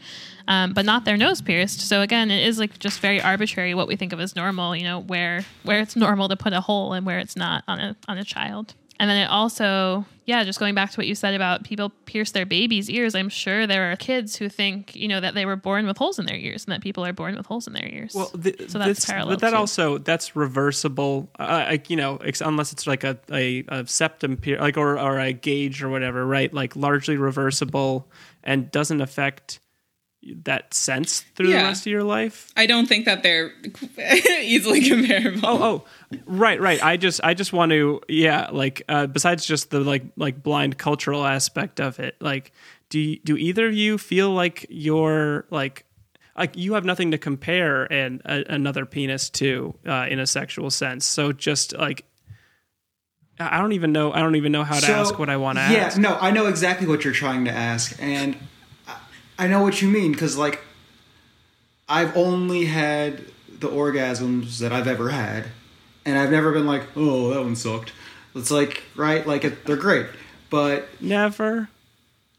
[0.48, 1.80] um, but not their nose pierced.
[1.80, 4.76] So again, it is like just very arbitrary what we think of as normal.
[4.76, 7.80] You know, where where it's normal to put a hole and where it's not on
[7.80, 8.74] a on a child.
[9.02, 12.30] And then it also, yeah, just going back to what you said about people pierce
[12.30, 13.16] their babies' ears.
[13.16, 16.20] I'm sure there are kids who think, you know, that they were born with holes
[16.20, 18.14] in their ears and that people are born with holes in their ears.
[18.14, 19.30] Well, th- so that's this- parallel.
[19.30, 19.56] But that too.
[19.56, 21.28] also that's reversible.
[21.36, 24.96] Uh, like, you know, ex- unless it's like a, a, a septum pier, like or
[25.00, 26.54] or a gauge or whatever, right?
[26.54, 28.08] Like largely reversible
[28.44, 29.58] and doesn't affect
[30.44, 32.52] that sense through the rest of your life.
[32.56, 33.52] I don't think that they're
[34.40, 35.40] easily comparable.
[35.44, 36.82] Oh, oh, right, right.
[36.82, 38.48] I just, I just want to, yeah.
[38.52, 42.52] Like, uh, besides just the like, like blind cultural aspect of it, like,
[42.88, 45.87] do you, do either of you feel like you're like,
[46.37, 50.70] like you have nothing to compare and a, another penis to uh, in a sexual
[50.70, 51.04] sense?
[51.04, 52.04] So just like,
[53.40, 54.12] I I don't even know.
[54.12, 55.96] I don't even know how to So, ask what I want to yeah, ask.
[55.96, 58.37] Yeah, no, I know exactly what you're trying to ask, and
[59.44, 60.61] I- know what you mean because, like,
[61.88, 63.24] I've only had
[63.61, 65.46] the orgasms that I've ever had,
[66.05, 67.92] and I've never been like, "Oh, that one sucked."
[68.35, 69.26] It's like, right?
[69.26, 70.07] Like, it, they're great,
[70.50, 71.68] but Never.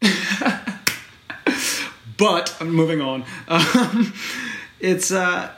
[2.16, 3.24] but I'm moving on.
[3.48, 4.12] Um,
[4.80, 5.50] it's uh,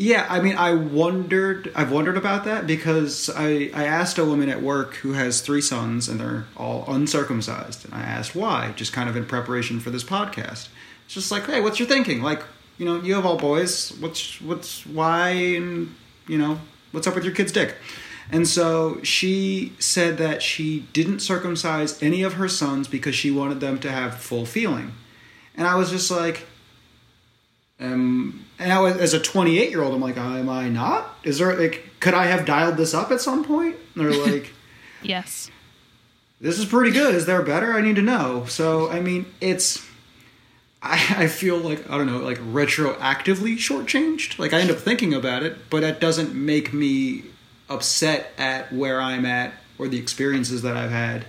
[0.00, 0.26] yeah.
[0.30, 1.70] I mean, I wondered.
[1.74, 5.60] I've wondered about that because I I asked a woman at work who has three
[5.60, 9.90] sons and they're all uncircumcised, and I asked why, just kind of in preparation for
[9.90, 10.68] this podcast.
[11.04, 12.22] It's just like, hey, what's your thinking?
[12.22, 12.42] Like,
[12.78, 13.92] you know, you have all boys.
[14.00, 15.94] What's what's why and
[16.26, 16.60] you know
[16.92, 17.76] what's up with your kid's dick?
[18.32, 23.60] And so she said that she didn't circumcise any of her sons because she wanted
[23.60, 24.92] them to have full feeling.
[25.56, 26.46] And I was just like,
[27.80, 31.16] um, and I was as a 28 year old, I'm like, am I not?
[31.24, 33.76] Is there like, could I have dialed this up at some point?
[33.94, 34.52] And they're like,
[35.02, 35.50] yes.
[36.40, 37.14] this is pretty good.
[37.14, 37.72] Is there better?
[37.72, 38.44] I need to know.
[38.46, 39.86] So I mean, it's.
[40.82, 44.38] I, I feel like I don't know, like retroactively shortchanged.
[44.38, 47.24] Like I end up thinking about it, but that doesn't make me
[47.68, 51.26] upset at where I'm at or the experiences that I've had.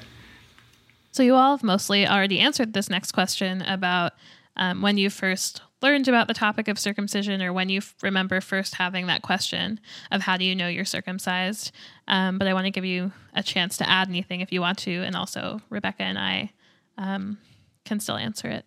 [1.12, 4.14] So you all have mostly already answered this next question about
[4.56, 8.42] um, when you first learned about the topic of circumcision or when you f- remember
[8.42, 9.80] first having that question
[10.12, 11.72] of how do you know you're circumcised.
[12.08, 14.78] Um, but I want to give you a chance to add anything if you want
[14.80, 16.52] to, and also Rebecca and I
[16.98, 17.38] um,
[17.86, 18.66] can still answer it.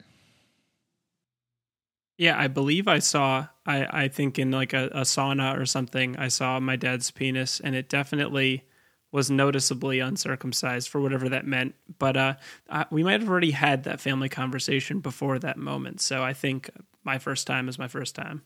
[2.17, 3.49] Yeah, I believe I saw.
[3.67, 7.61] I I think in like a, a sauna or something, I saw my dad's penis,
[7.61, 8.65] and it definitely
[9.11, 11.75] was noticeably uncircumcised for whatever that meant.
[11.99, 12.35] But uh,
[12.91, 16.01] we might have already had that family conversation before that moment.
[16.01, 16.69] So I think
[17.05, 18.43] my first time is my first time.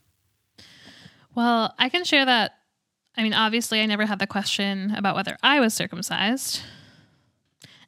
[1.35, 2.53] Well, I can share that.
[3.16, 6.62] I mean, obviously, I never had the question about whether I was circumcised.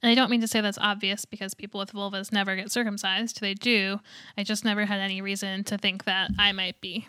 [0.02, 3.40] And I don't mean to say that's obvious because people with vulvas never get circumcised.
[3.40, 4.00] They do.
[4.36, 7.06] I just never had any reason to think that I might be.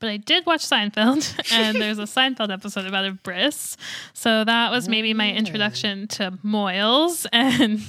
[0.00, 3.76] But I did watch Seinfeld, and there's a Seinfeld episode about a bris.
[4.12, 7.26] So that was maybe my introduction to mohels.
[7.32, 7.80] And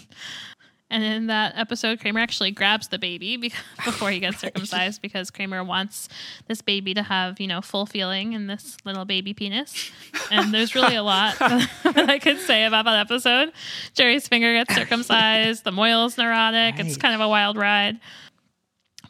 [0.91, 3.37] And in that episode, Kramer actually grabs the baby
[3.85, 6.09] before he gets circumcised because Kramer wants
[6.47, 9.89] this baby to have, you know, full feeling in this little baby penis.
[10.29, 13.53] And there's really a lot that I could say about that episode.
[13.93, 16.75] Jerry's finger gets circumcised, the mohel's neurotic.
[16.75, 16.85] Right.
[16.85, 17.97] It's kind of a wild ride.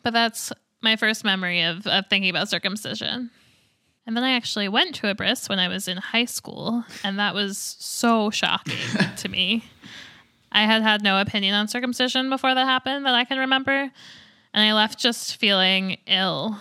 [0.03, 3.31] But that's my first memory of, of thinking about circumcision.
[4.05, 7.17] And then I actually went to a bris when I was in high school, and
[7.19, 8.77] that was so shocking
[9.17, 9.63] to me.
[10.51, 13.91] I had had no opinion on circumcision before that happened that I can remember.
[14.53, 16.57] And I left just feeling ill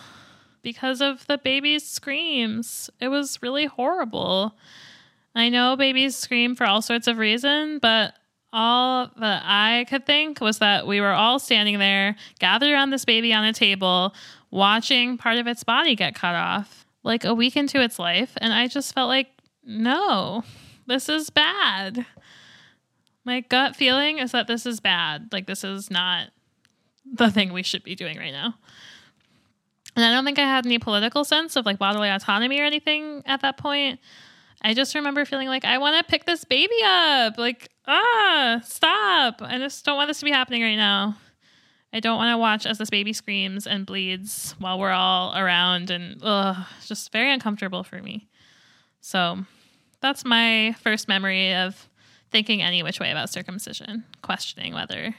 [0.63, 2.89] because of the baby's screams.
[3.01, 4.55] It was really horrible.
[5.35, 8.15] I know babies scream for all sorts of reasons, but
[8.53, 13.05] all that I could think was that we were all standing there, gathered around this
[13.05, 14.15] baby on a table,
[14.51, 18.33] watching part of its body get cut off, like a week into its life.
[18.41, 19.29] And I just felt like,
[19.65, 20.43] no,
[20.87, 22.07] this is bad.
[23.25, 25.29] My gut feeling is that this is bad.
[25.33, 26.29] Like, this is not
[27.05, 28.55] the thing we should be doing right now.
[29.97, 33.23] And I don't think I had any political sense of like bodily autonomy or anything
[33.27, 34.01] at that point.
[34.63, 37.39] I just remember feeling like I want to pick this baby up.
[37.39, 39.43] Like, ah, stop.
[39.43, 41.17] I just don't want this to be happening right now.
[41.93, 45.91] I don't want to watch as this baby screams and bleeds while we're all around
[45.91, 46.57] and ugh,
[46.87, 48.29] just very uncomfortable for me.
[49.01, 49.39] So
[50.01, 51.89] that's my first memory of
[52.31, 55.15] thinking any which way about circumcision, questioning whether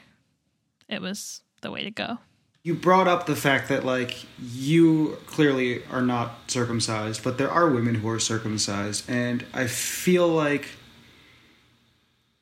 [0.88, 2.18] it was the way to go.
[2.62, 7.68] You brought up the fact that, like, you clearly are not circumcised, but there are
[7.68, 10.68] women who are circumcised, and I feel like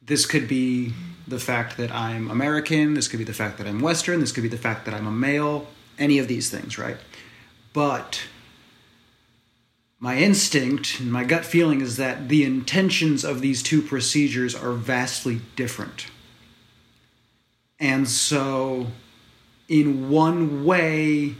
[0.03, 0.93] this could be
[1.27, 4.43] the fact that I'm American, this could be the fact that I'm Western, this could
[4.43, 5.68] be the fact that I'm a male,
[5.99, 6.97] any of these things, right?
[7.73, 8.23] But
[10.01, 14.73] my instinct and my gut feeling is that the intentions of these two procedures are
[14.73, 16.07] vastly different.
[17.79, 18.87] And so,
[19.69, 21.35] in one way,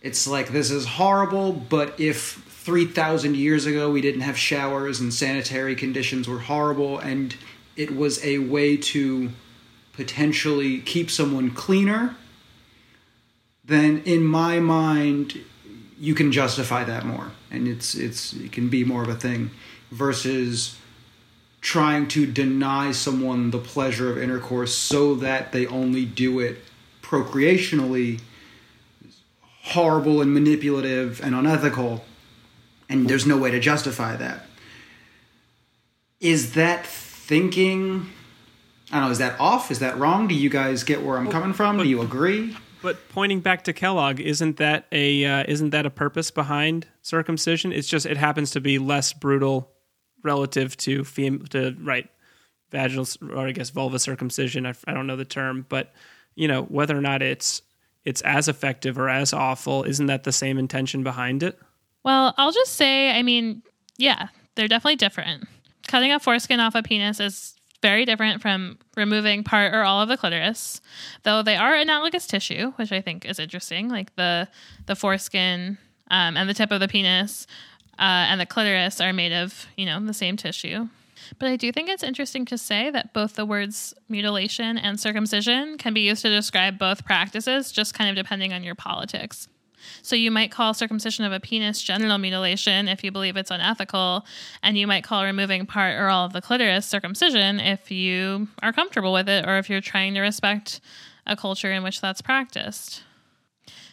[0.00, 5.12] it's like this is horrible, but if 3,000 years ago we didn't have showers and
[5.12, 7.34] sanitary conditions were horrible, and
[7.76, 9.30] it was a way to
[9.92, 12.16] potentially keep someone cleaner,
[13.64, 15.40] then in my mind,
[16.02, 17.30] you can justify that more.
[17.48, 19.52] And it's it's it can be more of a thing
[19.92, 20.76] versus
[21.60, 26.58] trying to deny someone the pleasure of intercourse so that they only do it
[27.02, 28.20] procreationally
[29.62, 32.04] horrible and manipulative and unethical
[32.88, 34.46] and there's no way to justify that.
[36.20, 38.10] Is that thinking
[38.90, 39.70] i don't know is that off?
[39.70, 40.26] Is that wrong?
[40.26, 41.78] Do you guys get where i'm coming from?
[41.78, 45.90] Do you agree but pointing back to Kellogg, isn't that a uh, isn't that a
[45.90, 47.72] purpose behind circumcision?
[47.72, 49.70] It's just it happens to be less brutal
[50.22, 52.08] relative to fem- to right
[52.70, 54.66] vaginal or I guess vulva circumcision.
[54.66, 55.92] I, I don't know the term, but
[56.34, 57.62] you know whether or not it's
[58.04, 61.58] it's as effective or as awful, isn't that the same intention behind it?
[62.04, 63.62] Well, I'll just say, I mean,
[63.96, 65.46] yeah, they're definitely different.
[65.86, 70.08] Cutting a foreskin off a penis is very different from removing part or all of
[70.08, 70.80] the clitoris,
[71.24, 73.88] though they are analogous tissue, which I think is interesting.
[73.88, 74.48] Like the
[74.86, 75.78] the foreskin
[76.10, 77.46] um, and the tip of the penis
[77.98, 80.88] uh, and the clitoris are made of you know the same tissue.
[81.38, 85.78] But I do think it's interesting to say that both the words mutilation and circumcision
[85.78, 89.48] can be used to describe both practices, just kind of depending on your politics.
[90.02, 94.24] So you might call circumcision of a penis genital mutilation if you believe it's unethical,
[94.62, 98.72] and you might call removing part or all of the clitoris circumcision if you are
[98.72, 100.80] comfortable with it or if you're trying to respect
[101.26, 103.02] a culture in which that's practiced.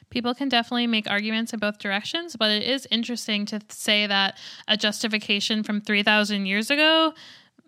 [0.10, 4.38] People can definitely make arguments in both directions, but it is interesting to say that
[4.68, 7.14] a justification from 3,000 years ago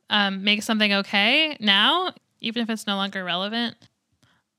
[0.09, 3.75] um, makes something okay now, even if it's no longer relevant.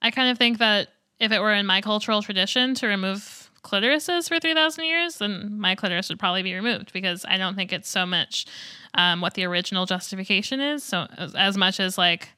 [0.01, 0.89] I kind of think that
[1.19, 5.75] if it were in my cultural tradition to remove clitorises for 3,000 years, then my
[5.75, 8.47] clitoris would probably be removed because I don't think it's so much
[8.95, 12.31] um, what the original justification is, so as, as much as like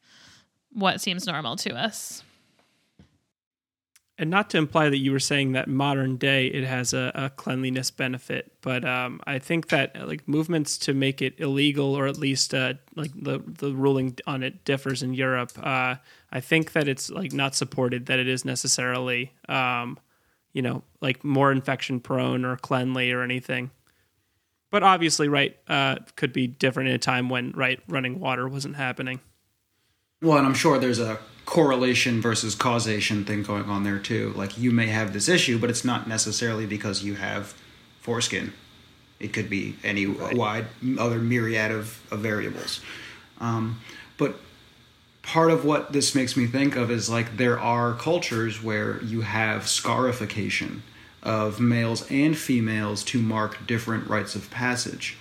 [0.72, 2.22] what seems normal to us.
[4.16, 7.30] And not to imply that you were saying that modern day it has a, a
[7.30, 12.16] cleanliness benefit, but um, I think that like movements to make it illegal, or at
[12.16, 15.50] least uh, like the the ruling on it differs in Europe.
[15.60, 15.96] Uh,
[16.30, 19.98] I think that it's like not supported that it is necessarily um,
[20.54, 23.70] you know, like more infection prone or cleanly or anything.
[24.70, 28.76] But obviously, right, uh, could be different in a time when, right, running water wasn't
[28.76, 29.20] happening.
[30.22, 34.32] Well, and I'm sure there's a correlation versus causation thing going on there too.
[34.34, 37.54] Like you may have this issue, but it's not necessarily because you have
[38.00, 38.52] foreskin.
[39.20, 40.36] It could be any right.
[40.36, 40.66] wide
[40.98, 42.80] other myriad of, of variables.
[43.40, 43.80] Um,
[44.16, 44.36] but
[45.24, 49.22] part of what this makes me think of is like there are cultures where you
[49.22, 50.82] have scarification
[51.22, 55.16] of males and females to mark different rites of passage.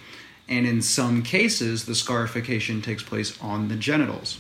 [0.50, 4.40] And in some cases, the scarification takes place on the genitals.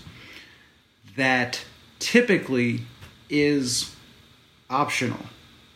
[1.16, 1.64] That
[1.99, 2.82] typically
[3.30, 3.95] is
[4.70, 5.26] optional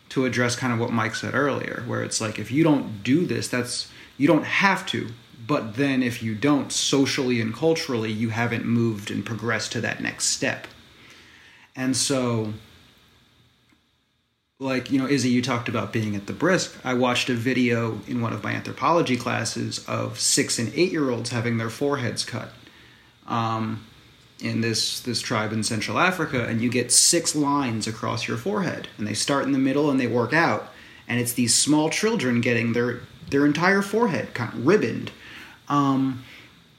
[0.09, 3.25] to address kind of what Mike said earlier, where it's like if you don't do
[3.25, 5.09] this, that's you don't have to,
[5.45, 10.01] but then if you don't socially and culturally, you haven't moved and progressed to that
[10.01, 10.67] next step.
[11.75, 12.53] And so
[14.59, 17.99] like you know Isy you talked about being at the bris i watched a video
[18.07, 22.25] in one of my anthropology classes of six and eight year olds having their foreheads
[22.25, 22.49] cut
[23.27, 23.85] um,
[24.39, 28.87] in this this tribe in central africa and you get six lines across your forehead
[28.97, 30.71] and they start in the middle and they work out
[31.07, 35.11] and it's these small children getting their their entire forehead kind of ribboned
[35.69, 36.23] um,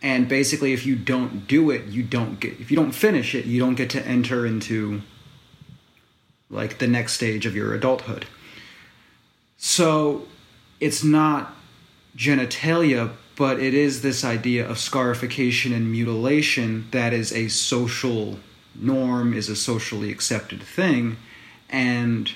[0.03, 3.45] and basically if you don't do it you don't get if you don't finish it
[3.45, 5.03] you don't get to enter into
[6.51, 8.27] like the next stage of your adulthood.
[9.57, 10.27] So
[10.81, 11.55] it's not
[12.17, 18.39] genitalia, but it is this idea of scarification and mutilation that is a social
[18.75, 21.17] norm, is a socially accepted thing,
[21.69, 22.33] and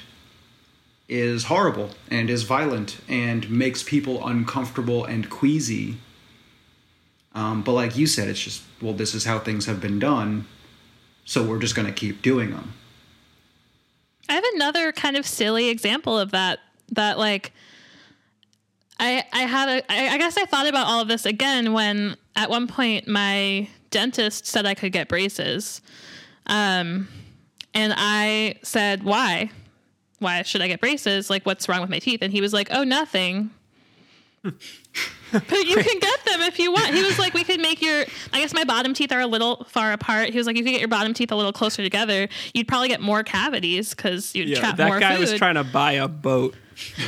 [1.08, 5.96] is horrible and is violent and makes people uncomfortable and queasy.
[7.34, 10.46] Um, but like you said, it's just, well, this is how things have been done,
[11.24, 12.74] so we're just going to keep doing them.
[14.28, 16.60] I have another kind of silly example of that.
[16.92, 17.52] That like,
[19.00, 22.16] I I had a I, I guess I thought about all of this again when
[22.36, 25.80] at one point my dentist said I could get braces,
[26.46, 27.08] um,
[27.72, 29.50] and I said why,
[30.18, 31.30] why should I get braces?
[31.30, 32.20] Like, what's wrong with my teeth?
[32.22, 33.50] And he was like, oh, nothing.
[34.42, 36.94] But you can get them if you want.
[36.94, 38.04] He was like, we could make your.
[38.32, 40.30] I guess my bottom teeth are a little far apart.
[40.30, 42.28] He was like, you could get your bottom teeth a little closer together.
[42.54, 45.20] You'd probably get more cavities because you'd Yeah, trap that more That guy food.
[45.30, 46.54] was trying to buy a boat.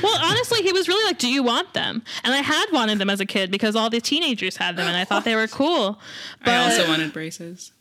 [0.03, 3.11] well, honestly, he was really like, "Do you want them?" And I had wanted them
[3.11, 5.99] as a kid because all the teenagers had them, and I thought they were cool.
[6.45, 7.73] But I also wanted braces.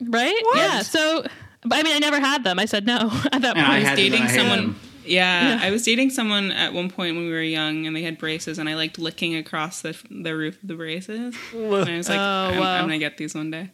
[0.00, 0.80] right, yeah.
[0.82, 1.24] So,
[1.64, 2.58] but I mean, I never had them.
[2.58, 2.96] I said no
[3.32, 3.84] at that And I point.
[3.84, 4.58] had them, and dating someone.
[4.58, 4.80] them.
[5.04, 8.18] Yeah, I was dating someone at one point when we were young, and they had
[8.18, 11.34] braces, and I liked licking across the the roof of the braces.
[11.52, 12.22] And I was like, Oh,
[12.54, 12.74] I'm, wow.
[12.76, 13.70] I'm gonna get these one day.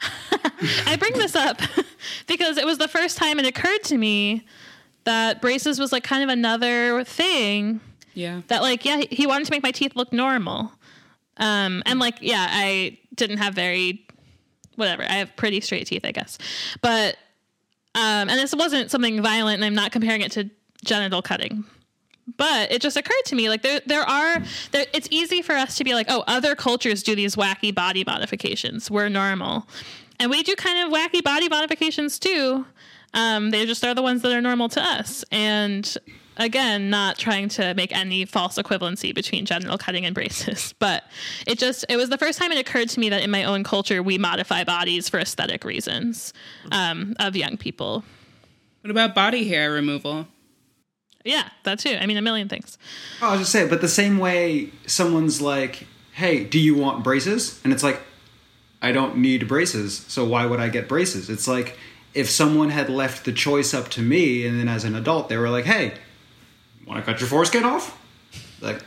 [0.86, 1.60] I bring this up
[2.26, 4.44] because it was the first time it occurred to me
[5.04, 7.80] that braces was like kind of another thing
[8.14, 10.72] Yeah, that like yeah he wanted to make my teeth look normal
[11.38, 14.06] um and like yeah i didn't have very
[14.76, 16.36] whatever i have pretty straight teeth i guess
[16.82, 17.16] but
[17.94, 20.50] um and this wasn't something violent and i'm not comparing it to
[20.84, 21.64] genital cutting.
[22.36, 25.76] But it just occurred to me like there there are there, it's easy for us
[25.76, 28.90] to be like oh other cultures do these wacky body modifications.
[28.90, 29.66] We're normal.
[30.20, 32.64] And we do kind of wacky body modifications too.
[33.14, 35.24] Um, they just are the ones that are normal to us.
[35.32, 35.96] And
[36.36, 41.04] again not trying to make any false equivalency between genital cutting and braces but
[41.46, 43.62] it just it was the first time it occurred to me that in my own
[43.62, 46.32] culture we modify bodies for aesthetic reasons
[46.70, 48.02] um, of young people.
[48.80, 50.26] What about body hair removal?
[51.24, 52.78] Yeah that too i mean a million things
[53.20, 57.04] Oh, I was just saying, but the same way someone's like, "Hey, do you want
[57.04, 58.00] braces?" and it's like,
[58.80, 61.78] "I don't need braces, so why would I get braces?" It's like
[62.14, 65.36] if someone had left the choice up to me, and then as an adult they
[65.36, 65.94] were like, "Hey,
[66.86, 67.96] want to cut your foreskin off?"
[68.60, 68.82] Like,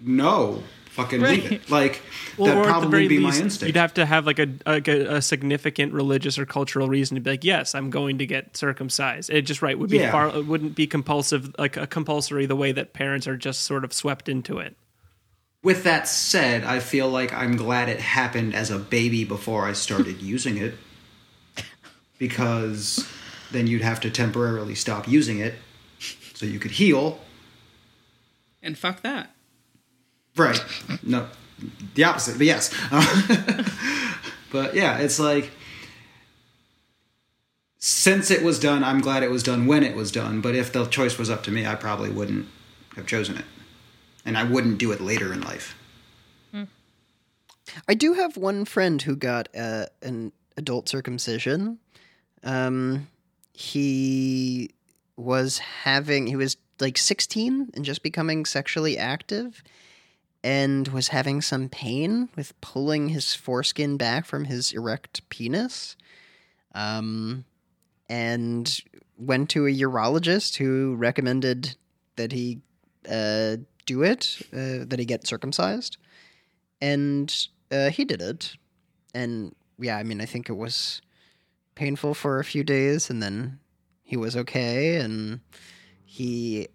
[0.00, 0.62] no,
[1.02, 1.52] fucking leave Right.
[1.52, 1.70] it.
[1.70, 2.02] Like
[2.36, 3.66] Well, that'd or at the probably very be least, my instinct.
[3.68, 7.20] you'd have to have like a, like a a significant religious or cultural reason to
[7.20, 9.30] be like, yes, I'm going to get circumcised.
[9.30, 10.10] It just right would be Yeah.
[10.12, 10.28] far.
[10.36, 13.92] It wouldn't be compulsive, like a compulsory, the way that parents are just sort of
[13.92, 14.76] swept into it.
[15.62, 19.72] With that said, I feel like I'm glad it happened as a baby before I
[19.72, 20.74] started using it.
[22.18, 23.08] Because
[23.52, 25.54] then you'd have to temporarily stop using it
[26.34, 27.20] so you could heal.
[28.62, 29.34] And fuck that.
[30.38, 30.64] Right.
[31.02, 31.26] No,
[31.94, 32.72] the opposite, but yes.
[34.52, 35.50] but yeah, it's like
[37.78, 40.40] since it was done, I'm glad it was done when it was done.
[40.40, 42.46] But if the choice was up to me, I probably wouldn't
[42.96, 43.44] have chosen it.
[44.24, 45.74] And I wouldn't do it later in life.
[47.86, 51.78] I do have one friend who got an adult circumcision.
[52.42, 53.08] Um,
[53.52, 54.70] he
[55.16, 59.62] was having he was like 16 and just becoming sexually active
[60.44, 65.96] and was having some pain with pulling his foreskin back from his erect penis.
[66.74, 67.44] Um,
[68.08, 68.80] and
[69.18, 71.76] went to a urologist who recommended
[72.16, 72.60] that he
[73.10, 75.98] uh, do it, uh, that he get circumcised
[76.80, 78.56] and uh, he did it.
[79.14, 81.02] And yeah, I mean, I think it was
[81.74, 83.60] painful for a few days, and then
[84.02, 85.40] he was okay, and
[86.04, 86.68] he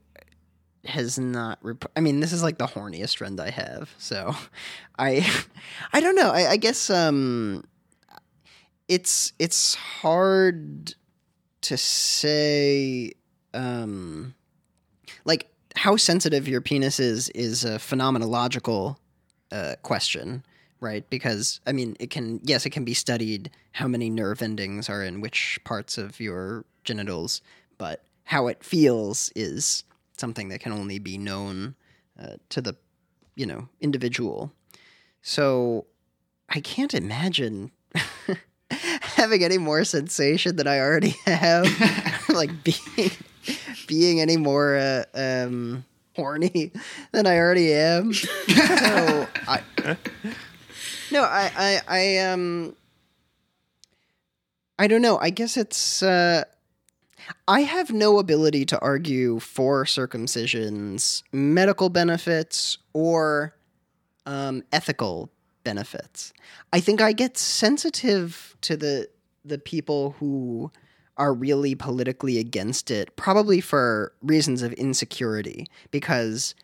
[0.86, 1.60] has not.
[1.62, 3.94] Rep- I mean, this is like the horniest friend I have.
[3.98, 4.36] So,
[5.00, 5.28] I,
[5.92, 6.32] I don't know.
[6.32, 7.64] I, I guess um,
[8.88, 10.96] it's it's hard
[11.62, 13.14] to say
[13.54, 14.36] um,
[15.26, 18.98] like how sensitive your penis is is a phenomenological
[19.52, 20.44] uh, question,
[20.80, 21.10] right?
[21.10, 25.04] Because I mean, it can yes, it can be studied how many nerve endings are
[25.04, 27.42] in which parts of your genitals,
[27.78, 29.84] but how it feels is
[30.18, 31.76] something that can only be known
[32.20, 32.76] uh, to the
[33.36, 34.52] you know individual.
[35.22, 35.86] So
[36.50, 37.72] I can't imagine
[38.72, 41.68] having any more sensation than I already have,
[42.30, 43.12] like being
[43.88, 45.86] being any more uh, um,
[46.16, 46.72] horny
[47.12, 48.14] than I already am.
[48.14, 49.62] so I,
[51.12, 52.76] no, I, I, I, um,
[54.80, 55.18] I don't know.
[55.18, 56.02] I guess it's.
[56.04, 56.44] Uh,
[57.48, 63.56] I have no ability to argue for circumcision's medical benefits or
[64.26, 65.30] um, ethical
[65.64, 66.34] benefits.
[66.72, 69.10] I think I get sensitive to the
[69.46, 70.72] the people who
[71.18, 76.56] are really politically against it, probably for reasons of insecurity, because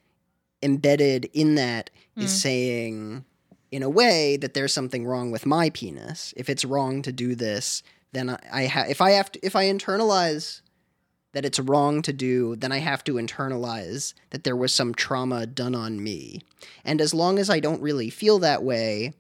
[0.64, 2.24] embedded in that mm.
[2.24, 3.26] is saying,
[3.72, 6.34] in a way, that there's something wrong with my penis.
[6.36, 9.66] If it's wrong to do this, then I, I if I have to, if I
[9.66, 10.62] internalize
[11.34, 15.46] that it's wrong to do, then I have to internalize that there was some trauma
[15.46, 16.42] done on me.
[16.84, 19.14] And as long as I don't really feel that way,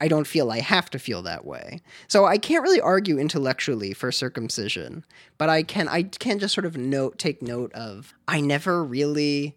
[0.00, 1.80] I don't feel I have to feel that way.
[2.08, 5.04] So I can't really argue intellectually for circumcision,
[5.38, 9.56] but I can I can just sort of note take note of I never really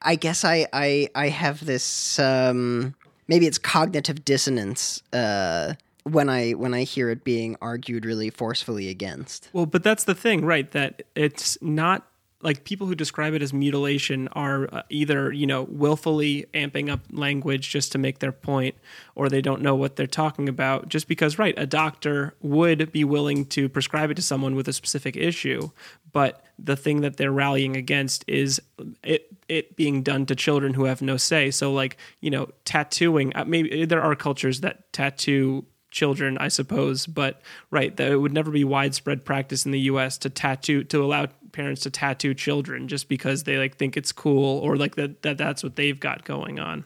[0.00, 2.94] I guess I I I have this um
[3.28, 5.74] maybe it's cognitive dissonance uh
[6.04, 9.48] when I when I hear it being argued really forcefully against.
[9.52, 10.70] Well, but that's the thing, right?
[10.70, 12.06] That it's not
[12.44, 17.00] like people who describe it as mutilation are uh, either you know willfully amping up
[17.10, 18.76] language just to make their point
[19.16, 23.02] or they don't know what they're talking about just because right a doctor would be
[23.02, 25.70] willing to prescribe it to someone with a specific issue
[26.12, 28.60] but the thing that they're rallying against is
[29.02, 33.34] it it being done to children who have no say so like you know tattooing
[33.34, 35.64] uh, maybe there are cultures that tattoo
[35.94, 37.06] children, I suppose.
[37.06, 37.40] But
[37.70, 40.18] right, that it would never be widespread practice in the U.S.
[40.18, 44.58] to tattoo to allow parents to tattoo children just because they like think it's cool
[44.58, 46.84] or like that, that that's what they've got going on.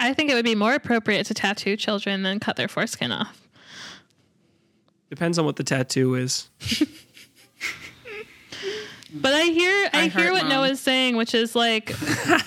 [0.00, 3.48] I think it would be more appropriate to tattoo children than cut their foreskin off.
[5.08, 6.50] Depends on what the tattoo is.
[9.10, 10.50] But I hear I, I hear what mom.
[10.50, 11.94] Noah's saying, which is like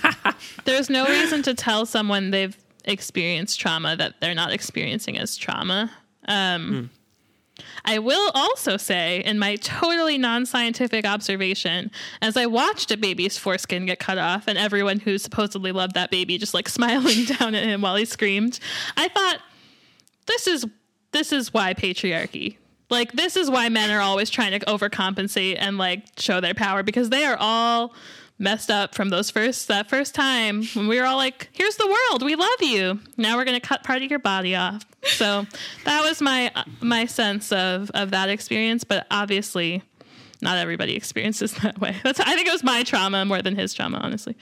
[0.66, 2.56] there's no reason to tell someone they've
[2.86, 5.92] experienced trauma that they're not experiencing as trauma.
[6.28, 6.90] Um, mm.
[7.86, 13.38] I will also say, in my totally non scientific observation, as I watched a baby's
[13.38, 17.56] foreskin get cut off and everyone who supposedly loved that baby just like smiling down
[17.56, 18.60] at him while he screamed,
[18.98, 19.40] I thought,
[20.28, 20.66] this is
[21.12, 22.58] this is why patriarchy.
[22.90, 26.84] Like this is why men are always trying to overcompensate and like show their power
[26.84, 27.94] because they are all
[28.42, 31.88] messed up from those first that first time when we were all like, "Here's the
[31.88, 34.86] world, we love you." Now we're gonna cut part of your body off.
[35.04, 35.46] So
[35.86, 39.84] that was my my sense of of that experience, but obviously,
[40.42, 41.96] not everybody experiences that way.
[42.04, 44.36] That's I think it was my trauma more than his trauma, honestly.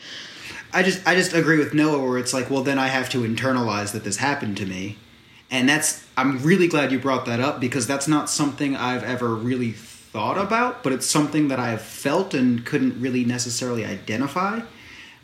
[0.71, 3.21] I just I just agree with Noah where it's like, well, then I have to
[3.23, 4.97] internalize that this happened to me.
[5.51, 9.35] And that's I'm really glad you brought that up because that's not something I've ever
[9.35, 9.71] really
[10.11, 14.61] thought about, but it's something that I have felt and couldn't really necessarily identify.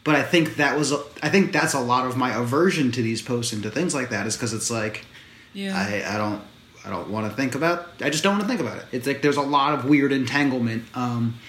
[0.03, 3.23] But I think that was I think that's a lot of my aversion to these
[3.23, 5.05] posts and to things like that is because it's like,
[5.53, 6.43] yeah, I, I don't
[6.85, 8.85] I don't want to think about I just don't want to think about it.
[8.91, 11.39] It's like there's a lot of weird entanglement, um,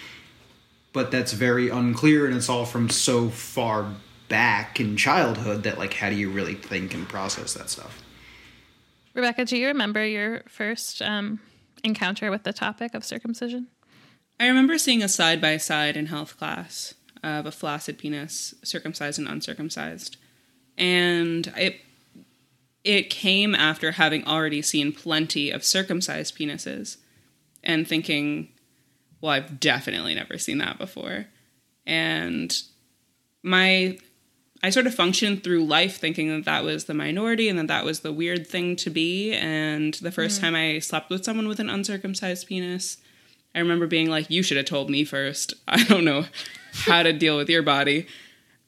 [0.95, 3.95] but that's very unclear and it's all from so far
[4.29, 8.03] back in childhood that like how do you really think and process that stuff?
[9.13, 11.41] Rebecca, do you remember your first um,
[11.85, 13.69] encounter with the topic of circumcision?
[14.39, 19.19] I remember seeing a side by side in health class of a flaccid penis, circumcised
[19.19, 20.17] and uncircumcised.
[20.77, 21.81] And it
[22.85, 26.99] it came after having already seen plenty of circumcised penises
[27.65, 28.49] and thinking,
[29.21, 31.27] well, I've definitely never seen that before.
[31.85, 32.57] And
[33.43, 33.99] my
[34.67, 37.85] I sort of functioned through life thinking that that was the minority and that that
[37.85, 39.33] was the weird thing to be.
[39.33, 40.41] And the first mm.
[40.41, 42.97] time I slept with someone with an uncircumcised penis,
[43.55, 45.55] I remember being like, You should have told me first.
[45.69, 46.25] I don't know
[46.73, 48.09] how to deal with your body.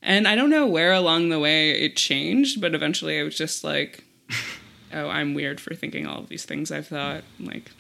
[0.01, 3.65] And I don't know where along the way it changed, but eventually I was just
[3.65, 4.05] like,
[4.95, 7.25] Oh, I'm weird for thinking all of these things I've thought.
[7.41, 7.73] Like,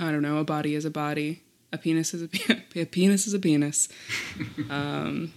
[0.00, 0.38] I don't know.
[0.38, 1.44] A body is a body.
[1.72, 3.88] A penis is a, pe- a penis is a penis.
[4.70, 5.32] um,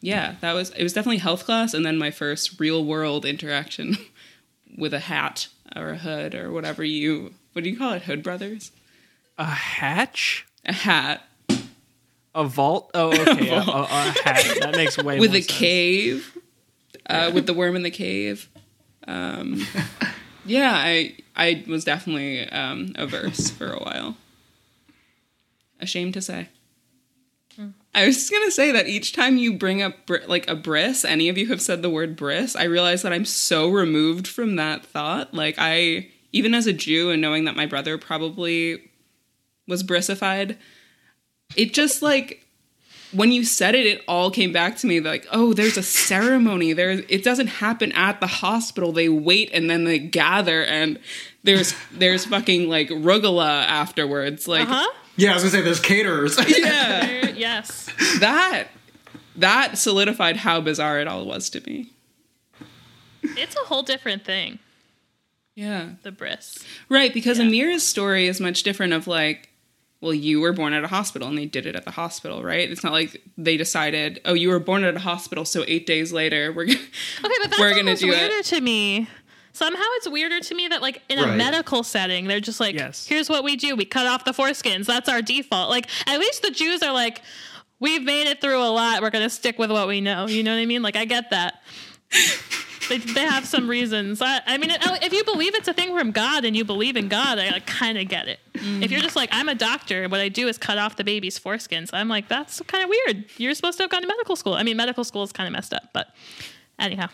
[0.00, 0.82] yeah, that was it.
[0.82, 3.96] Was definitely health class, and then my first real world interaction
[4.76, 8.02] with a hat or a hood or whatever you what do you call it?
[8.02, 8.70] Hood brothers.
[9.36, 10.46] A hatch?
[10.64, 11.22] A hat
[12.34, 12.90] A vault?
[12.94, 13.48] Oh, okay.
[13.50, 13.86] a, a, a
[14.24, 14.56] hat.
[14.60, 15.46] That makes way with a sense.
[15.46, 16.38] cave,
[17.06, 18.48] uh, with the worm in the cave.
[19.06, 19.66] Um,
[20.44, 24.16] yeah, I I was definitely um, averse for a while.
[25.80, 26.48] Ashamed to say.
[27.94, 31.04] I was just gonna say that each time you bring up br- like a bris,
[31.04, 34.56] any of you have said the word bris, I realize that I'm so removed from
[34.56, 35.32] that thought.
[35.34, 38.82] Like I, even as a Jew, and knowing that my brother probably
[39.66, 40.58] was brisified,
[41.56, 42.44] it just like
[43.12, 46.74] when you said it, it all came back to me like, oh, there's a ceremony.
[46.74, 48.92] There, it doesn't happen at the hospital.
[48.92, 50.98] They wait and then they gather, and
[51.42, 54.46] there's there's fucking like rugula afterwards.
[54.46, 54.86] Like, Huh?
[55.16, 56.38] Yeah, I was gonna say there's caterers.
[56.58, 57.88] yeah, yes.
[58.20, 58.68] that
[59.36, 61.92] that solidified how bizarre it all was to me.
[63.22, 64.58] It's a whole different thing,
[65.54, 66.64] Yeah, the bris.
[66.88, 67.12] right.
[67.12, 68.92] Because Amira's story is much different.
[68.92, 69.50] Of like,
[70.00, 72.70] well, you were born at a hospital, and they did it at the hospital, right?
[72.70, 76.12] It's not like they decided, oh, you were born at a hospital, so eight days
[76.12, 76.88] later we're gonna Okay,
[77.22, 78.10] but that's We're gonna do it.
[78.30, 79.08] weirder to me.
[79.58, 83.08] Somehow it's weirder to me that like in a medical setting, they're just like, Yes.
[83.08, 83.74] here's what we do.
[83.74, 84.86] We cut off the foreskins.
[84.86, 85.68] That's our default.
[85.68, 87.22] Like at least the Jews are like,
[87.80, 89.02] we've made it through a lot.
[89.02, 90.28] We're gonna stick with what we know.
[90.28, 90.82] You know what I mean?
[90.82, 91.60] Like I get that.
[92.88, 94.22] they, they have some reasons.
[94.22, 96.96] I, I mean, oh, if you believe it's a thing from God and you believe
[96.96, 98.38] in God, I like, kind of get it.
[98.54, 98.84] Mm.
[98.84, 101.38] If you're just like, I'm a doctor, what I do is cut off the baby's
[101.38, 101.90] foreskins.
[101.92, 103.24] I'm like, that's kind of weird.
[103.36, 104.54] You're supposed to have gone to medical school.
[104.54, 106.08] I mean, medical school is kind of messed up, but
[106.78, 107.08] anyhow.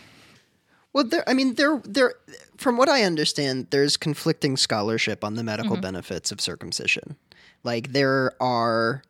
[0.95, 1.28] Well, there.
[1.28, 1.82] I mean, there.
[1.84, 2.14] There.
[2.57, 5.82] From what I understand, there's conflicting scholarship on the medical mm-hmm.
[5.82, 7.16] benefits of circumcision.
[7.64, 9.03] Like there are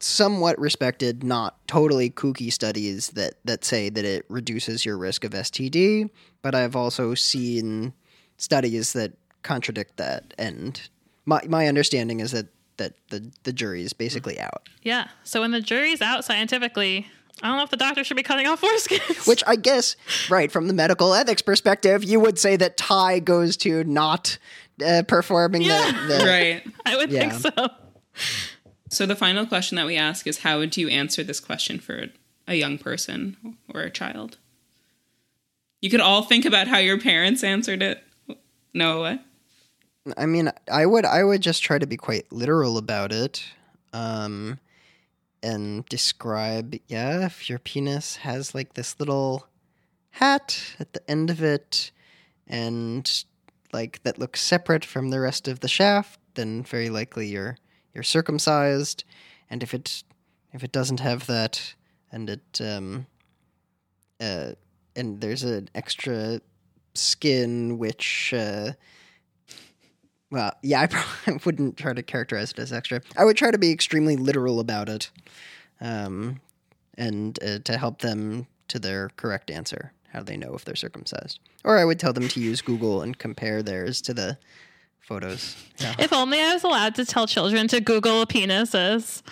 [0.00, 5.32] somewhat respected, not totally kooky studies that that say that it reduces your risk of
[5.32, 6.08] STD,
[6.40, 7.92] but I've also seen
[8.38, 9.12] studies that
[9.42, 10.32] contradict that.
[10.38, 10.80] And
[11.26, 12.46] my my understanding is that
[12.78, 14.44] that the the jury is basically mm.
[14.44, 14.70] out.
[14.82, 15.08] Yeah.
[15.22, 17.06] So when the jury's out scientifically,
[17.42, 19.26] I don't know if the doctor should be cutting off foreskins.
[19.28, 19.96] Which I guess,
[20.28, 24.36] right, from the medical ethics perspective, you would say that tie goes to not
[24.84, 25.90] uh, performing Yeah.
[26.06, 26.62] the, the right.
[26.84, 27.30] I would Yeah.
[27.30, 27.68] think so.
[28.90, 32.06] So the final question that we ask is how would you answer this question for
[32.48, 34.36] a young person or a child?
[35.80, 38.02] You could all think about how your parents answered it.
[38.74, 39.20] No, what?
[40.16, 43.44] I mean, I would I would just try to be quite literal about it,
[43.92, 44.58] um,
[45.42, 46.76] and describe.
[46.86, 49.46] Yeah, if your penis has like this little
[50.12, 51.90] hat at the end of it,
[52.46, 53.24] and
[53.72, 57.58] like that looks separate from the rest of the shaft, then very likely you're
[57.94, 59.04] you're circumcised.
[59.48, 60.02] And if it
[60.52, 61.74] if it doesn't have that,
[62.12, 63.06] and it um,
[64.20, 64.52] uh,
[64.96, 66.40] and there's an extra
[66.94, 68.34] skin which.
[68.36, 68.72] Uh,
[70.30, 70.86] well, yeah, I
[71.26, 73.00] probably wouldn't try to characterize it as extra.
[73.16, 75.10] I would try to be extremely literal about it,
[75.80, 76.40] um,
[76.96, 79.92] and uh, to help them to their correct answer.
[80.12, 81.38] How do they know if they're circumcised?
[81.64, 84.38] Or I would tell them to use Google and compare theirs to the
[85.00, 85.56] photos.
[85.78, 85.94] Yeah.
[85.98, 89.22] If only I was allowed to tell children to Google penises.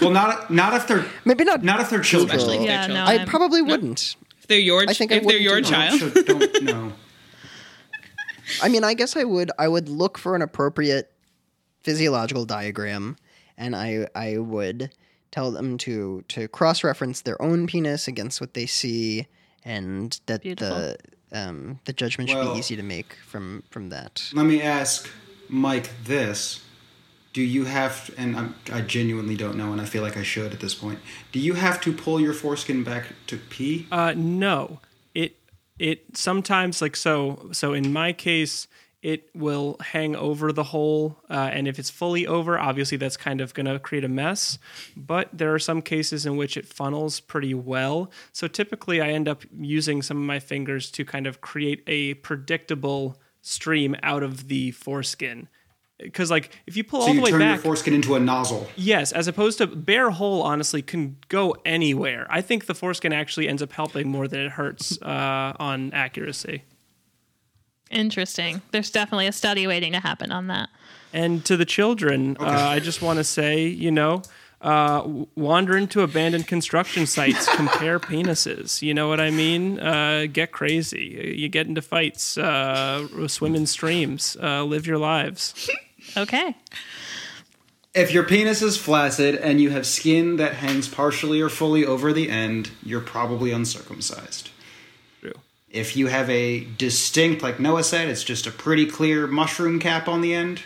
[0.00, 1.62] well, not not if they're Maybe not.
[1.64, 2.30] not if they're children.
[2.36, 3.08] Especially if they're Yeah, no, children.
[3.08, 4.16] I I'm- probably wouldn't.
[4.38, 6.00] If they're your, I think I if they're your child.
[6.00, 6.92] Don't- don't- no.
[8.62, 9.50] I mean, I guess I would.
[9.58, 11.12] I would look for an appropriate
[11.80, 13.16] physiological diagram,
[13.56, 14.92] and I I would
[15.30, 19.26] tell them to to cross reference their own penis against what they see,
[19.64, 20.76] and that Beautiful.
[20.76, 20.96] the
[21.32, 24.30] um, the judgment should Well- be easy to make from from that.
[24.32, 25.08] Let me ask
[25.48, 26.60] Mike this.
[27.32, 30.54] Do you have, and I'm, I genuinely don't know, and I feel like I should
[30.54, 31.00] at this point.
[31.32, 33.86] Do you have to pull your foreskin back to pee?
[33.92, 34.80] Uh, no,
[35.78, 37.48] it sometimes like so.
[37.52, 38.66] So in my case,
[39.02, 43.40] it will hang over the hole, uh, and if it's fully over, obviously that's kind
[43.40, 44.58] of going to create a mess.
[44.96, 48.10] But there are some cases in which it funnels pretty well.
[48.32, 52.14] So typically, I end up using some of my fingers to kind of create a
[52.14, 55.48] predictable stream out of the foreskin.
[55.98, 58.14] Because like if you pull So all you the way turn your back, foreskin into
[58.16, 58.68] a nozzle.
[58.76, 62.26] Yes, as opposed to bare hole, honestly, can go anywhere.
[62.28, 66.64] I think the foreskin actually ends up helping more than it hurts uh, on accuracy.
[67.90, 68.62] Interesting.
[68.72, 70.68] There's definitely a study waiting to happen on that.
[71.12, 74.22] And to the children, uh, I just want to say, you know,
[74.60, 78.82] uh, w- wander into abandoned construction sites, compare penises.
[78.82, 79.78] You know what I mean?
[79.78, 81.34] Uh, get crazy.
[81.38, 85.70] You get into fights, uh, swim in streams, uh, live your lives.
[86.16, 86.56] Okay.
[87.94, 92.12] If your penis is flaccid and you have skin that hangs partially or fully over
[92.12, 94.50] the end, you're probably uncircumcised.
[95.20, 95.32] True.
[95.70, 100.08] If you have a distinct, like Noah said, it's just a pretty clear mushroom cap
[100.08, 100.62] on the end,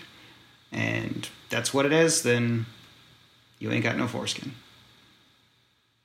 [0.72, 2.66] and that's what it is, then
[3.60, 4.52] you ain't got no foreskin.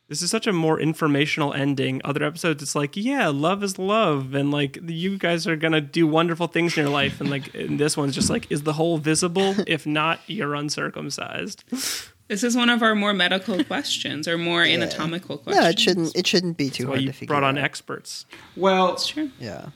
[0.08, 2.00] This is such a more informational ending.
[2.06, 6.06] Other episodes, it's like, yeah, love is love, and like you guys are gonna do
[6.06, 8.98] wonderful things in your life, and like in this one's just like, is the hole
[9.00, 9.56] visible?
[9.68, 11.64] if not, you're uncircumcised.
[12.28, 15.64] This is one of our more medical questions or more anatomical questions.
[15.64, 16.16] No, it shouldn't.
[16.16, 17.64] It shouldn't be too Well, hard you to figure brought on out.
[17.64, 18.26] experts.
[18.56, 19.28] Well, Sure.
[19.40, 19.70] Yeah.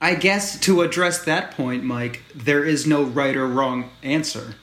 [0.00, 4.54] I guess to address that point, Mike, there is no right or wrong answer.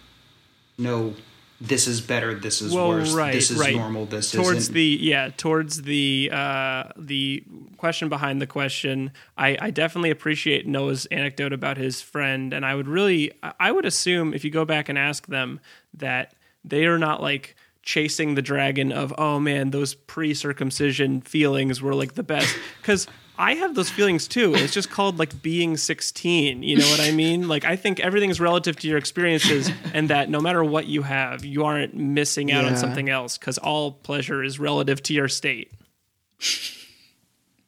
[0.77, 1.13] No,
[1.61, 3.75] this is better, this is well, worse, right, this is right.
[3.75, 4.73] normal, this towards isn't.
[4.73, 7.43] the yeah, towards the uh, the
[7.77, 9.11] question behind the question.
[9.37, 13.71] I, I definitely appreciate Noah's anecdote about his friend, and I would really, I- I
[13.71, 15.59] would assume if you go back and ask them
[15.93, 16.33] that
[16.63, 22.15] they are not like chasing the dragon of oh man those pre-circumcision feelings were like
[22.15, 23.07] the best because
[23.37, 24.55] I have those feelings too.
[24.55, 26.63] It's just called like being 16.
[26.63, 27.47] You know what I mean?
[27.47, 31.01] Like, I think everything is relative to your experiences, and that no matter what you
[31.01, 35.27] have, you aren't missing out on something else because all pleasure is relative to your
[35.27, 35.71] state.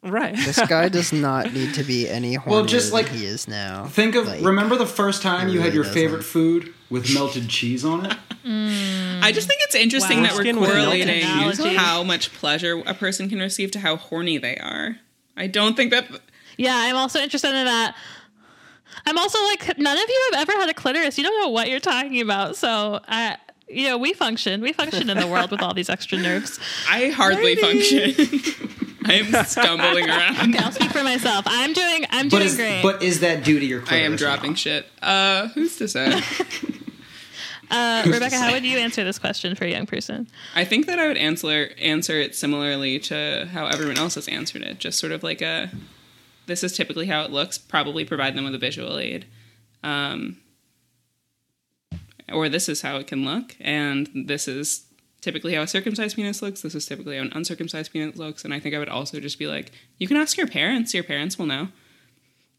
[0.03, 0.36] Right.
[0.36, 3.47] This guy does not need to be any hornier Well, just like- than he is
[3.47, 3.88] now.
[3.88, 5.99] Think of Like, remember the first time he you had your doesn't.
[5.99, 8.15] favorite food with melted cheese on it?
[8.45, 9.22] Mm.
[9.24, 10.28] I just think it's interesting Wow.
[10.38, 11.24] that we're correlating
[11.76, 14.97] how much pleasure a person can receive to how horny they are.
[15.38, 16.07] I don't think that.
[16.57, 17.95] Yeah, I'm also interested in that.
[19.05, 21.17] I'm also like, none of you have ever had a clitoris.
[21.17, 22.55] You don't know what you're talking about.
[22.57, 23.38] So, I,
[23.69, 24.61] you know, we function.
[24.61, 26.59] We function in the world with all these extra nerves.
[26.89, 28.15] I hardly function.
[29.05, 30.53] I'm stumbling around.
[30.53, 31.45] Okay, I'll speak for myself.
[31.47, 32.05] I'm doing.
[32.09, 32.81] I'm But doing is, great.
[32.81, 34.01] but is that due to your clitoris?
[34.01, 34.85] I am dropping shit.
[35.01, 36.19] Uh, who's to say?
[37.70, 40.28] uh, Rebecca, how would you answer this question for a young person?
[40.55, 44.61] I think that I would answer answer it similarly to how everyone else has answered
[44.61, 44.80] it.
[44.80, 45.72] Just sort of like a,
[46.45, 47.57] this is typically how it looks.
[47.57, 49.26] Probably provide them with a visual aid,
[49.84, 50.38] um,
[52.32, 54.88] or this is how it can look, and this is
[55.22, 56.61] typically how a circumcised penis looks.
[56.61, 58.45] This is typically how an uncircumcised penis looks.
[58.45, 60.93] And I think I would also just be like, you can ask your parents.
[60.93, 61.70] Your parents will know.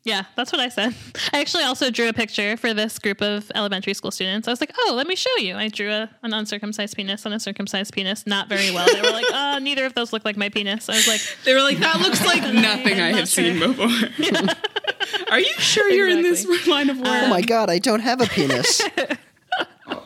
[0.09, 0.95] Yeah, that's what I said.
[1.35, 4.49] I actually also drew a picture for this group of elementary school students.
[4.49, 7.35] I was like, "Oh, let me show you." I drew a, an uncircumcised penis and
[7.35, 8.27] a circumcised penis.
[8.27, 8.87] Not very well.
[8.91, 11.53] They were like, "Oh, neither of those look like my penis." I was like, They
[11.53, 13.69] were like, that looks like nothing I I'm have not seen sure.
[13.69, 15.29] before.
[15.31, 17.09] Are you sure you're in this line of work?
[17.09, 18.81] Oh my god, I don't have a penis.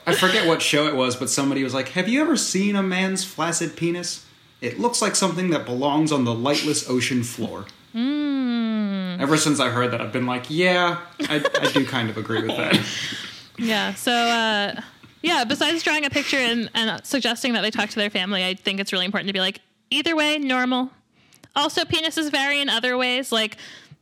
[0.04, 2.82] I forget what show it was, but somebody was like, "Have you ever seen a
[2.82, 4.26] man's flaccid penis?
[4.60, 7.66] It looks like something that belongs on the lightless ocean floor."
[9.22, 12.42] Ever since I heard that, I've been like, "Yeah, I, I do kind of agree
[12.42, 12.78] with that."
[13.58, 13.94] Yeah.
[13.94, 14.80] So, uh,
[15.22, 18.54] yeah, besides drawing a picture and, and suggesting that they talk to their family, I
[18.54, 19.60] think it's really important to be like,
[19.90, 20.90] either way, normal.
[21.54, 23.30] Also, penises vary in other ways.
[23.30, 23.56] Like,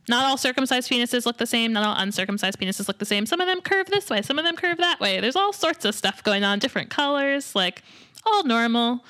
[0.09, 1.73] not all circumcised penises look the same.
[1.73, 3.25] Not all uncircumcised penises look the same.
[3.25, 4.21] Some of them curve this way.
[4.21, 5.19] Some of them curve that way.
[5.19, 7.83] There's all sorts of stuff going on, different colors, like,
[8.25, 9.03] all normal.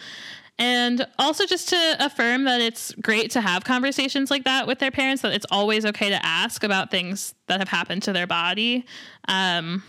[0.62, 4.92] And also, just to affirm that it's great to have conversations like that with their
[4.92, 8.86] parents, that it's always okay to ask about things that have happened to their body.
[9.28, 9.82] Um,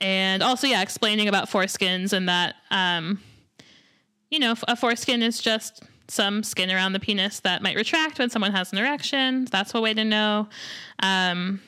[0.00, 3.20] and also yeah explaining about foreskins and that um
[4.30, 8.30] you know a foreskin is just some skin around the penis that might retract when
[8.30, 10.48] someone has an erection that's a way to know
[11.02, 11.60] um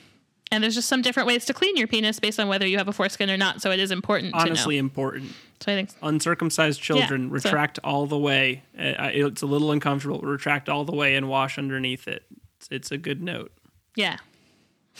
[0.51, 2.87] and there's just some different ways to clean your penis based on whether you have
[2.87, 5.31] a foreskin or not so it is important Honestly, important.
[5.59, 8.63] So i think Uncircumcised children Yeah, so- retract all the way.
[8.77, 10.19] Uh, it's a little uncomfortable.
[10.21, 12.23] Retract all the way and wash underneath it.
[12.57, 13.51] It's, it's a good note.
[13.95, 14.17] yeah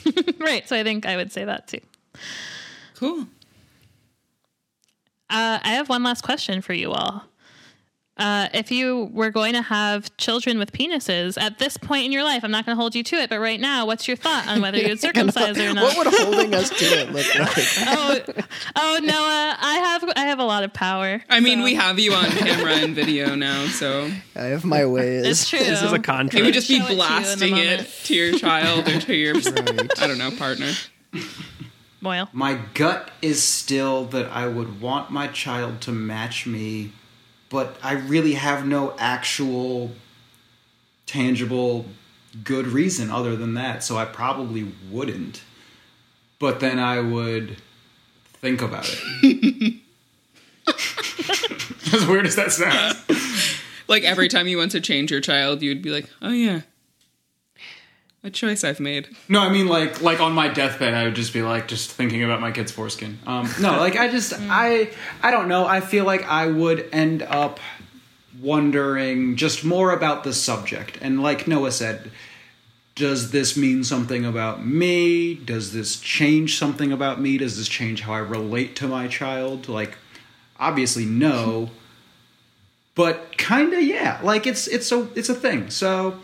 [0.39, 1.79] right so i think i would say that too
[2.95, 3.27] Cool.
[5.29, 7.23] Uh, I have one last question for you all.
[8.19, 12.23] Uh, if you were going to have children with penises at this point in your
[12.23, 14.45] life, I'm not going to hold you to it, but right now, what's your thought
[14.47, 15.83] on whether you'd circumcise or not?
[15.95, 17.65] what would holding us to it look like?
[17.87, 18.19] oh,
[18.75, 21.21] oh, Noah, I have I have a lot of power.
[21.29, 24.85] I mean, so- we have you on camera and video now, so I have my
[24.85, 25.25] ways.
[25.25, 25.59] It's true.
[25.59, 26.33] This is a contract.
[26.35, 29.15] you would just be Show it to you blasting it to your child or to
[29.15, 30.71] your, I don't know, partner.
[32.01, 32.29] Moyle.
[32.31, 36.93] My gut is still that I would want my child to match me,
[37.49, 39.91] but I really have no actual
[41.05, 41.85] tangible
[42.43, 45.41] good reason other than that, so I probably wouldn't.
[46.37, 47.57] But then I would
[48.41, 49.75] think about it.
[51.93, 53.59] as weird as that sounds.
[53.87, 56.61] Like every time you want to change your child, you'd be like, oh yeah.
[58.21, 59.15] A choice I've made.
[59.29, 62.23] No, I mean like like on my deathbed, I would just be like just thinking
[62.23, 63.17] about my kid's foreskin.
[63.25, 64.91] Um, No, like I just I
[65.23, 65.65] I don't know.
[65.65, 67.59] I feel like I would end up
[68.41, 70.97] wondering just more about the subject.
[71.01, 72.11] And like Noah said,
[72.95, 75.33] does this mean something about me?
[75.33, 77.37] Does this change something about me?
[77.37, 79.69] Does this change how I relate to my child?
[79.69, 79.97] Like
[80.59, 81.69] obviously no.
[82.95, 84.19] But kind of yeah.
[84.21, 85.69] Like it's it's a it's a thing.
[85.69, 86.19] So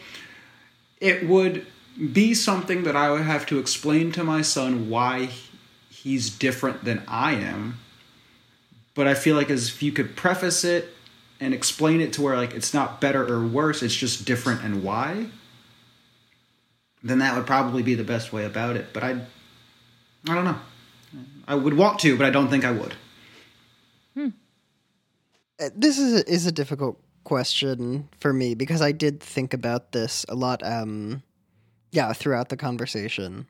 [1.00, 1.66] it would
[2.14, 5.30] be something that I would have to explain to my son why
[5.90, 7.80] he's different than I am.
[8.94, 10.94] But I feel like as if you could preface it
[11.40, 14.84] and explain it to where like it's not better or worse, it's just different and
[14.84, 15.28] why,
[17.04, 18.94] then that would probably be the best way about it.
[18.94, 19.22] But I
[20.28, 20.60] I don't know.
[21.48, 22.96] I would want to, but I don't think I would.
[25.60, 29.92] Uh, This is a, is a difficult question for me because I did think about
[29.92, 30.64] this a lot.
[30.64, 31.22] Um,
[31.96, 33.48] yeah, throughout the conversation,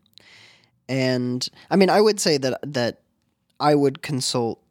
[0.88, 3.02] and I mean, I would say that that
[3.60, 4.62] I would consult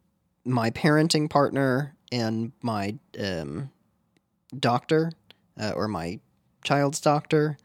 [0.45, 3.69] my parenting partner and my um,
[4.57, 5.11] doctor
[5.59, 6.19] uh, or my
[6.63, 7.57] child's doctor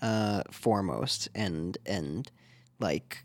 [0.00, 2.30] uh, foremost, and and
[2.80, 3.24] like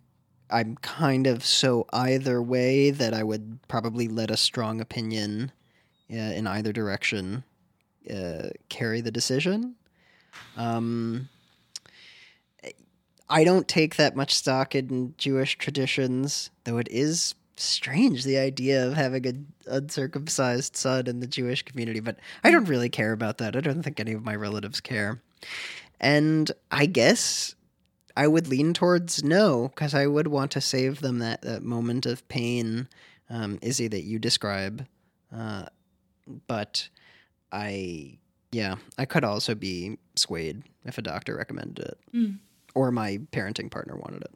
[0.49, 5.53] I'm kind of so either way that I would probably let a strong opinion
[6.11, 7.45] uh, in either direction
[8.13, 9.75] uh, carry the decision.
[10.57, 11.29] Um,
[13.33, 18.85] I don't take that much stock in Jewish traditions, though it is strange the idea
[18.85, 23.39] of having an uncircumcised son in the Jewish community, but I don't really care about
[23.39, 23.55] that.
[23.55, 25.19] I don't think any of my relatives care.
[25.99, 27.55] And I guess
[28.15, 32.05] I would lean towards no, because I would want to save them that, that moment
[32.05, 32.87] of pain,
[33.31, 34.85] um, Isy, that you describe.
[35.35, 35.65] Uh,
[36.45, 36.87] but
[37.51, 38.19] I,
[38.51, 42.37] yeah, I could also be swayed if a doctor recommended it Mm.
[42.73, 44.33] Or my parenting partner wanted it.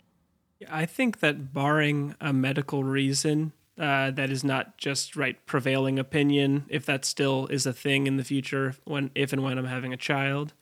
[0.70, 6.66] I think that barring a medical reason uh, that is not just right prevailing opinion,
[6.68, 9.94] if that still is a thing in the future when if and when I'm having
[9.94, 10.54] a child,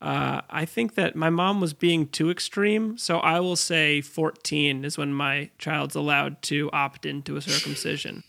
[0.00, 2.98] uh, I think that my mom was being too extreme.
[2.98, 8.22] So I will say 14 is when my child's allowed to opt into a circumcision.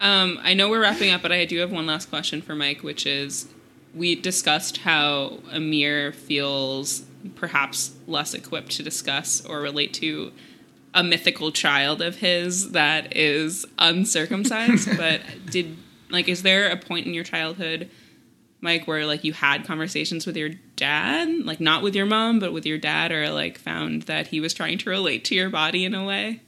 [0.00, 2.82] Um, I know we're wrapping up, but I do have one last question for Mike,
[2.82, 3.48] which is
[3.98, 7.02] we discussed how Amir feels
[7.34, 10.32] perhaps less equipped to discuss or relate to
[10.94, 14.96] a mythical child of his that is uncircumcised.
[14.96, 15.20] but
[15.50, 15.76] did
[16.10, 17.90] like is there a point in your childhood,
[18.60, 22.52] Mike, where like you had conversations with your dad, like not with your mom, but
[22.52, 25.84] with your dad, or like found that he was trying to relate to your body
[25.84, 26.40] in a way?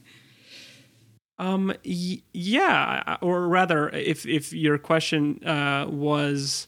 [1.37, 6.67] Um, y- yeah, or rather, if if your question uh, was,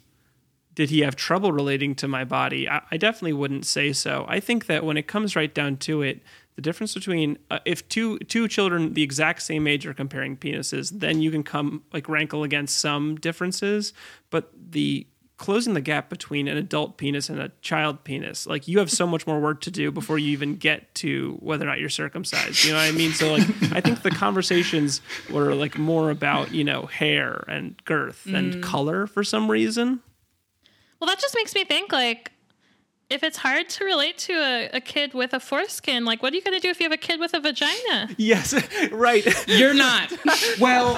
[0.75, 2.67] did he have trouble relating to my body?
[2.69, 4.25] I, I definitely wouldn't say so.
[4.27, 6.21] I think that when it comes right down to it,
[6.55, 10.91] the difference between uh, if two two children the exact same age are comparing penises,
[10.99, 13.93] then you can come like rankle against some differences,
[14.29, 15.07] but the
[15.37, 19.05] closing the gap between an adult penis and a child penis like you have so
[19.05, 22.63] much more work to do before you even get to whether or not you're circumcised
[22.63, 23.41] you know what i mean so like
[23.73, 25.01] i think the conversations
[25.31, 28.61] were like more about you know hair and girth and Mm.
[28.61, 30.01] color for some reason
[31.03, 32.31] Well, that just makes me think like
[33.09, 36.37] if it's hard to relate to a, a kid with a foreskin, like what are
[36.37, 38.07] you going to do if you have a kid with a vagina?
[38.15, 38.53] yes
[38.93, 40.13] right You're not.
[40.61, 40.93] well,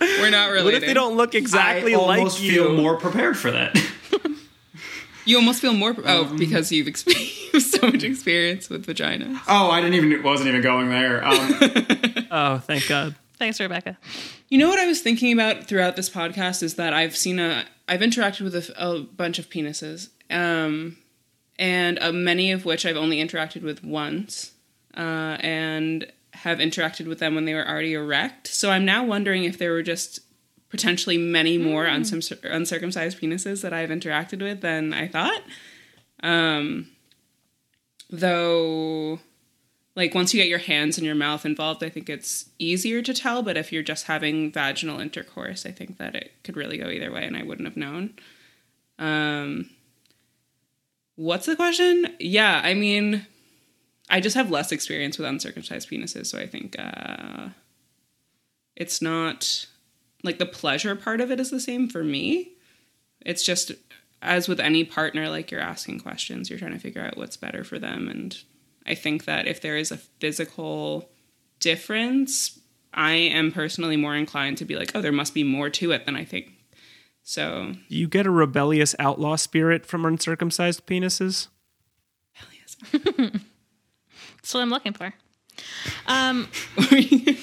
[0.00, 0.64] We're not really.
[0.64, 3.74] what if they don't look exactly I like almost you feel more prepared for that.
[5.24, 9.40] You almost feel more oh because you've experienced so much experience with vagina.
[9.48, 11.24] Oh, I didn't even wasn't even going there.
[11.24, 11.36] Um,
[12.30, 13.96] oh thank god Thanks, Rebecca.
[14.48, 17.64] You know what I was thinking about throughout this podcast is that I've seen a
[17.88, 20.98] I've interacted with a, a bunch of penises, um,
[21.58, 24.52] and uh, many of which I've only interacted with once,
[24.96, 28.46] uh, and have interacted with them when they were already erect.
[28.46, 30.20] So I'm now wondering if there were just
[30.68, 35.42] potentially many more uncircum- uncircumcised penises that I've interacted with than I thought.
[36.22, 36.88] Um,
[38.10, 39.20] though
[39.98, 43.12] like once you get your hands and your mouth involved i think it's easier to
[43.12, 46.88] tell but if you're just having vaginal intercourse i think that it could really go
[46.88, 48.14] either way and i wouldn't have known.
[48.98, 49.68] Um
[51.16, 52.16] what's the question?
[52.20, 53.26] Yeah i mean
[54.08, 57.48] i just have less experience with uncircumcised penises so i think uh
[58.76, 59.66] it's not
[60.22, 62.52] like the pleasure part of it is the same for me.
[63.26, 63.72] It's just
[64.22, 67.62] as with any partner like you're asking questions you're trying to figure out what's better
[67.62, 68.36] for them and
[68.88, 71.08] i think that if there is a physical
[71.60, 72.58] difference
[72.94, 76.04] i am personally more inclined to be like oh there must be more to it
[76.06, 76.52] than i think
[77.22, 81.48] So You get a rebellious outlaw spirit from uncircumcised penises.
[82.92, 85.12] That's what I'm looking for.
[86.06, 86.48] Um,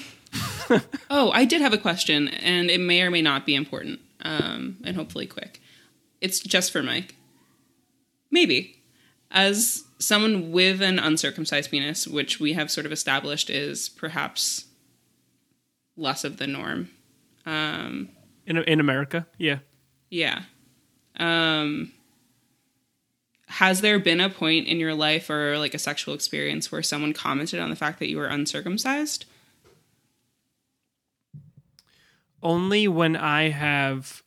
[1.08, 4.78] Oh, I did have a question, and it may or may not be important, um,
[4.84, 5.60] and hopefully quick.
[6.20, 7.14] It's just for Mike.
[8.32, 8.82] Maybe.
[9.30, 14.66] As someone with an uncircumcised penis, which we have sort of established is perhaps
[15.96, 16.90] less of the norm.
[17.44, 18.10] Um,
[18.46, 19.58] In in America, yeah.
[20.10, 20.42] yeah.
[21.18, 21.92] Um,
[23.48, 27.12] has there been a point in your life or like a sexual experience where someone
[27.12, 29.24] commented on the fact that you were uncircumcised?
[32.42, 34.22] Only when I have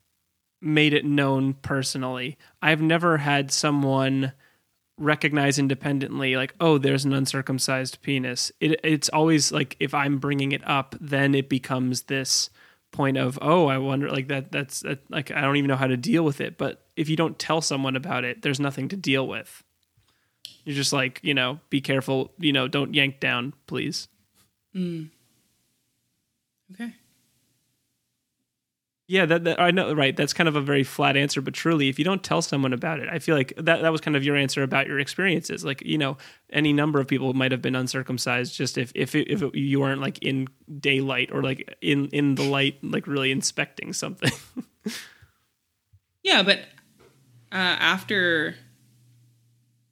[0.60, 2.36] made it known personally.
[2.60, 4.32] I've never had someone
[5.00, 8.52] recognize independently like oh there's an uncircumcised penis.
[8.60, 12.50] It, it's always like if i'm bringing it up then it becomes this
[12.92, 15.86] point of oh i wonder like that that's that, like i don't even know how
[15.86, 16.58] to deal with it.
[16.58, 19.64] But if you don't tell someone about it there's nothing to deal with.
[20.64, 24.08] You're just like you know be careful you know don't yank down please.
[24.76, 25.10] Mm.
[26.72, 26.94] Okay.
[29.10, 30.16] Yeah, that, that I know, right?
[30.16, 33.00] That's kind of a very flat answer, but truly, if you don't tell someone about
[33.00, 35.64] it, I feel like that that was kind of your answer about your experiences.
[35.64, 36.16] Like, you know,
[36.52, 39.80] any number of people might have been uncircumcised, just if if it, if it, you
[39.80, 40.46] weren't like in
[40.78, 44.30] daylight or like in in the light, like really inspecting something.
[46.22, 46.58] Yeah, but
[47.50, 48.54] uh, after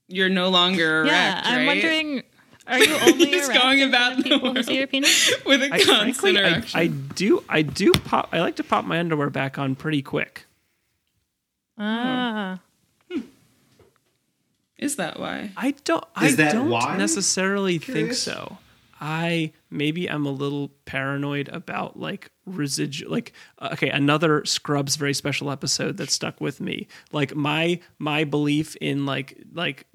[0.09, 1.66] you're no longer erect, yeah, I'm right?
[1.66, 2.23] wondering,
[2.69, 5.33] are you only Just going about front of people who see your penis?
[5.47, 6.81] with a I, constant frankly, I, erection.
[6.81, 8.29] I do I do pop.
[8.33, 10.45] I like to pop my underwear back on pretty quick.
[11.79, 12.59] Ah,
[14.79, 15.51] Is that why?
[15.57, 16.05] I don't.
[16.23, 16.97] Is I that don't why?
[16.97, 18.23] necessarily think Curious.
[18.23, 18.59] so.
[19.01, 23.11] I maybe I'm a little paranoid about like residual.
[23.12, 26.89] Like uh, okay, another Scrubs very special episode that stuck with me.
[27.12, 29.87] Like my my belief in like like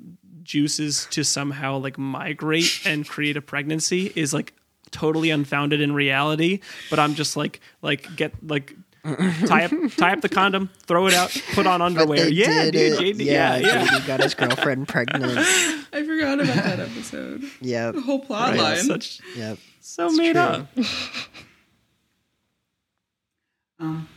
[0.43, 4.53] juices to somehow like migrate and create a pregnancy is like
[4.91, 6.59] totally unfounded in reality.
[6.89, 8.75] But I'm just like like get like.
[9.47, 12.23] tie up, tie up the condom, throw it out, put on But underwear.
[12.23, 13.17] they Yeah, did dude, it.
[13.17, 13.85] JD, yeah, yeah, yeah.
[13.87, 15.25] JD got his girlfriend pregnant.
[15.37, 17.43] I forgot about that episode.
[17.59, 18.77] yeah, The whole plot Right, line.
[18.77, 19.57] such Yep.
[19.81, 20.41] so made true.
[20.41, 20.67] up.
[23.79, 24.07] Um,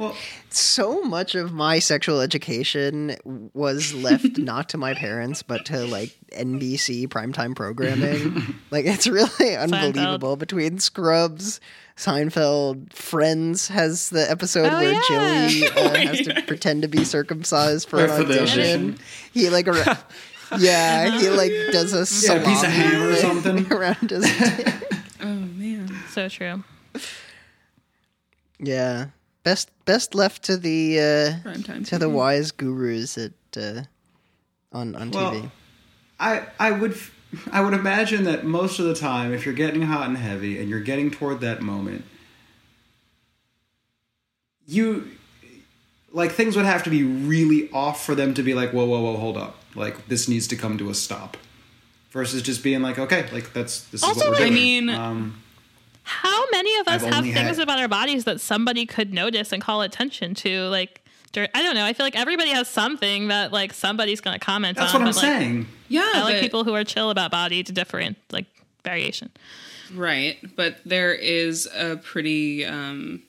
[0.00, 0.16] well,
[0.48, 3.16] so much of my sexual education
[3.54, 8.54] was left not to my parents but to like NBC primetime programming.
[8.70, 11.60] like it's really unbelievable between Scrubs,
[11.96, 15.48] Seinfeld, Friends has the episode Oh, where yeah.
[15.48, 18.40] Joey uh, has to pretend to be circumcised for an audition.
[18.40, 18.98] audition.
[19.32, 19.98] He like ar-
[20.58, 23.72] yeah, he like does a Yeah, salami piece of ham or something.
[23.72, 24.74] around his dick.
[25.20, 25.94] oh man.
[26.10, 26.64] so true.
[28.58, 29.06] Yeah.
[29.42, 31.84] Best best left to the uh Prime time.
[31.84, 33.82] to the wise gurus at uh,
[34.72, 35.50] on on Well, TV.
[36.18, 37.14] I I would f-
[37.50, 40.68] I would imagine that most of the time, if you're getting hot and heavy and
[40.68, 42.04] you're getting toward that moment,
[44.66, 45.08] you
[46.12, 49.00] like things would have to be really off for them to be like, whoa, whoa,
[49.00, 51.36] whoa, hold up, like this needs to come to a stop,
[52.10, 54.52] versus just being like, okay, like that's this Also, is what we're doing.
[54.52, 55.42] I mean- um,
[56.02, 59.52] How many of us I've have things had- about our bodies that somebody could notice
[59.52, 60.62] and call attention to?
[60.68, 61.04] Like,
[61.36, 61.84] I don't know.
[61.84, 65.04] I feel like everybody has something that like somebody's going to comment that's on.
[65.04, 65.66] That's what I'm like, saying.
[65.88, 68.46] Yeah, I like but- people who are chill about body to different like
[68.82, 69.30] variation.
[69.94, 73.22] Right, but there is a pretty um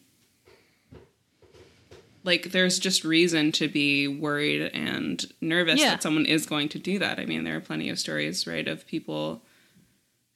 [2.24, 5.92] like there's just reason to be worried and nervous Yeah.
[5.92, 7.20] that someone is going to do that.
[7.20, 9.42] I mean, there are plenty of stories, right, of people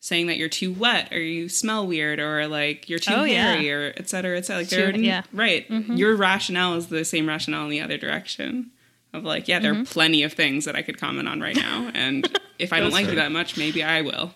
[0.06, 3.54] saying that you're too wet or you smell weird or like you're too Oh, yeah.
[3.54, 4.62] hairy or et cetera, et cetera.
[4.62, 5.24] Like they're yeah.
[5.34, 5.68] right.
[5.68, 5.96] Mm-hmm.
[5.96, 8.70] Your rationale is the same rationale in the other direction.
[9.14, 9.84] Of like, yeah, there are mm-hmm.
[9.86, 12.28] plenty of things that I could comment on right now, and
[12.60, 14.34] if I don't like you that much, maybe I will.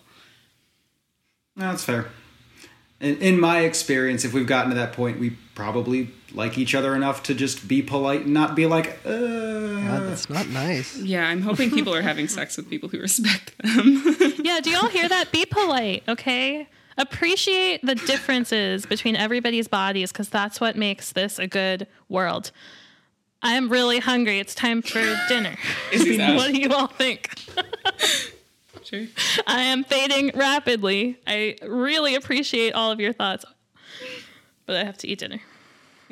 [1.54, 2.06] That's fair.
[3.00, 6.94] In, in my experience, if we've gotten to that point, we probably like each other
[6.94, 10.96] enough to just be polite and not be like, uh, God, that's not nice.
[10.96, 14.16] Yeah, I'm hoping people are having sex with people who respect them.
[14.42, 15.32] Yeah, do y'all hear that?
[15.32, 16.66] Be polite, okay?
[16.96, 22.50] Appreciate the differences between everybody's bodies because that's what makes this a good world.
[23.42, 24.38] I'm really hungry.
[24.38, 25.56] It's time for dinner.
[26.36, 27.34] What do you all think?
[28.90, 29.06] Sure.
[29.46, 31.18] I am fading rapidly.
[31.26, 33.44] I really appreciate all of your thoughts,
[34.66, 35.40] but I have to eat dinner.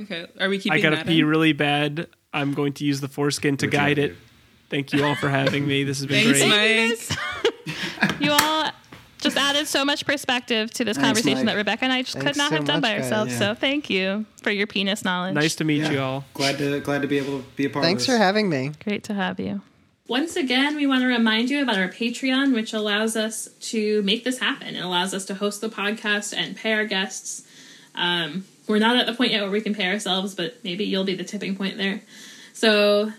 [0.00, 0.26] Okay.
[0.40, 1.26] Are we keeping I gotta that pee in?
[1.26, 2.06] really bad.
[2.32, 4.16] I'm going to use the foreskin to Which guide I it.
[4.70, 5.82] Thank you all for having me.
[5.84, 7.08] This has been Thanks, great.
[7.08, 8.14] Mike.
[8.20, 8.70] You all
[9.18, 11.46] just added so much perspective to this Thanks, conversation Mike.
[11.46, 13.12] that Rebecca and I just Thanks could not so have done by much, guys.
[13.12, 13.32] ourselves.
[13.32, 13.38] Yeah.
[13.38, 15.34] So thank you for your penis knowledge.
[15.34, 15.90] Nice to meet Yeah.
[15.92, 16.24] you all.
[16.34, 17.90] Glad to glad to be able to be a part of it.
[17.92, 18.72] Thanks of for having me.
[18.84, 19.62] Great to have you.
[20.08, 24.24] Once again, we want to remind you about our Patreon, which allows us to make
[24.24, 24.74] this happen.
[24.74, 27.46] It allows us to host the podcast and pay our guests.
[27.94, 31.04] Um, we're not at the point yet where we can pay ourselves, but maybe you'll
[31.04, 32.00] be the tipping point there.
[32.54, 33.12] So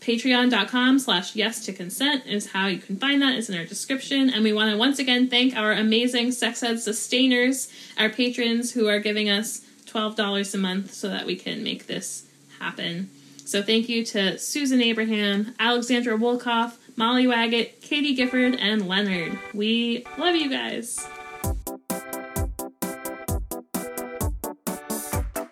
[0.00, 3.38] patreon.com slash yes to consent is how you can find that.
[3.38, 4.28] It's in our description.
[4.28, 8.88] And we want to once again thank our amazing sex ed sustainers, our patrons who
[8.88, 12.24] are giving us $12 a month so that we can make this
[12.58, 13.10] happen.
[13.52, 19.38] So thank you to Susan Abraham, Alexandra Wolkoff, Molly Waggett, Katie Gifford, and Leonard.
[19.52, 20.96] We love you guys.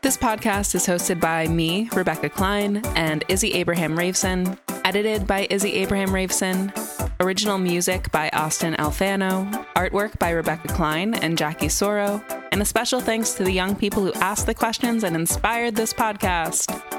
[0.00, 4.56] This podcast is hosted by me, Rebecca Klein, and Isy Abraham Raveson,
[4.86, 6.72] edited by Isy Abraham Raveson,
[7.20, 13.00] original music by Austin Alfano, artwork by Rebecca Klein and Jackie Soro, and a special
[13.00, 16.89] thanks to the young people who asked the questions and inspired this podcast.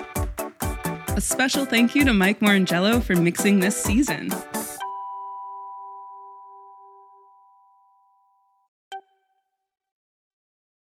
[1.14, 4.32] A special thank you to Mike Morangello for mixing this season.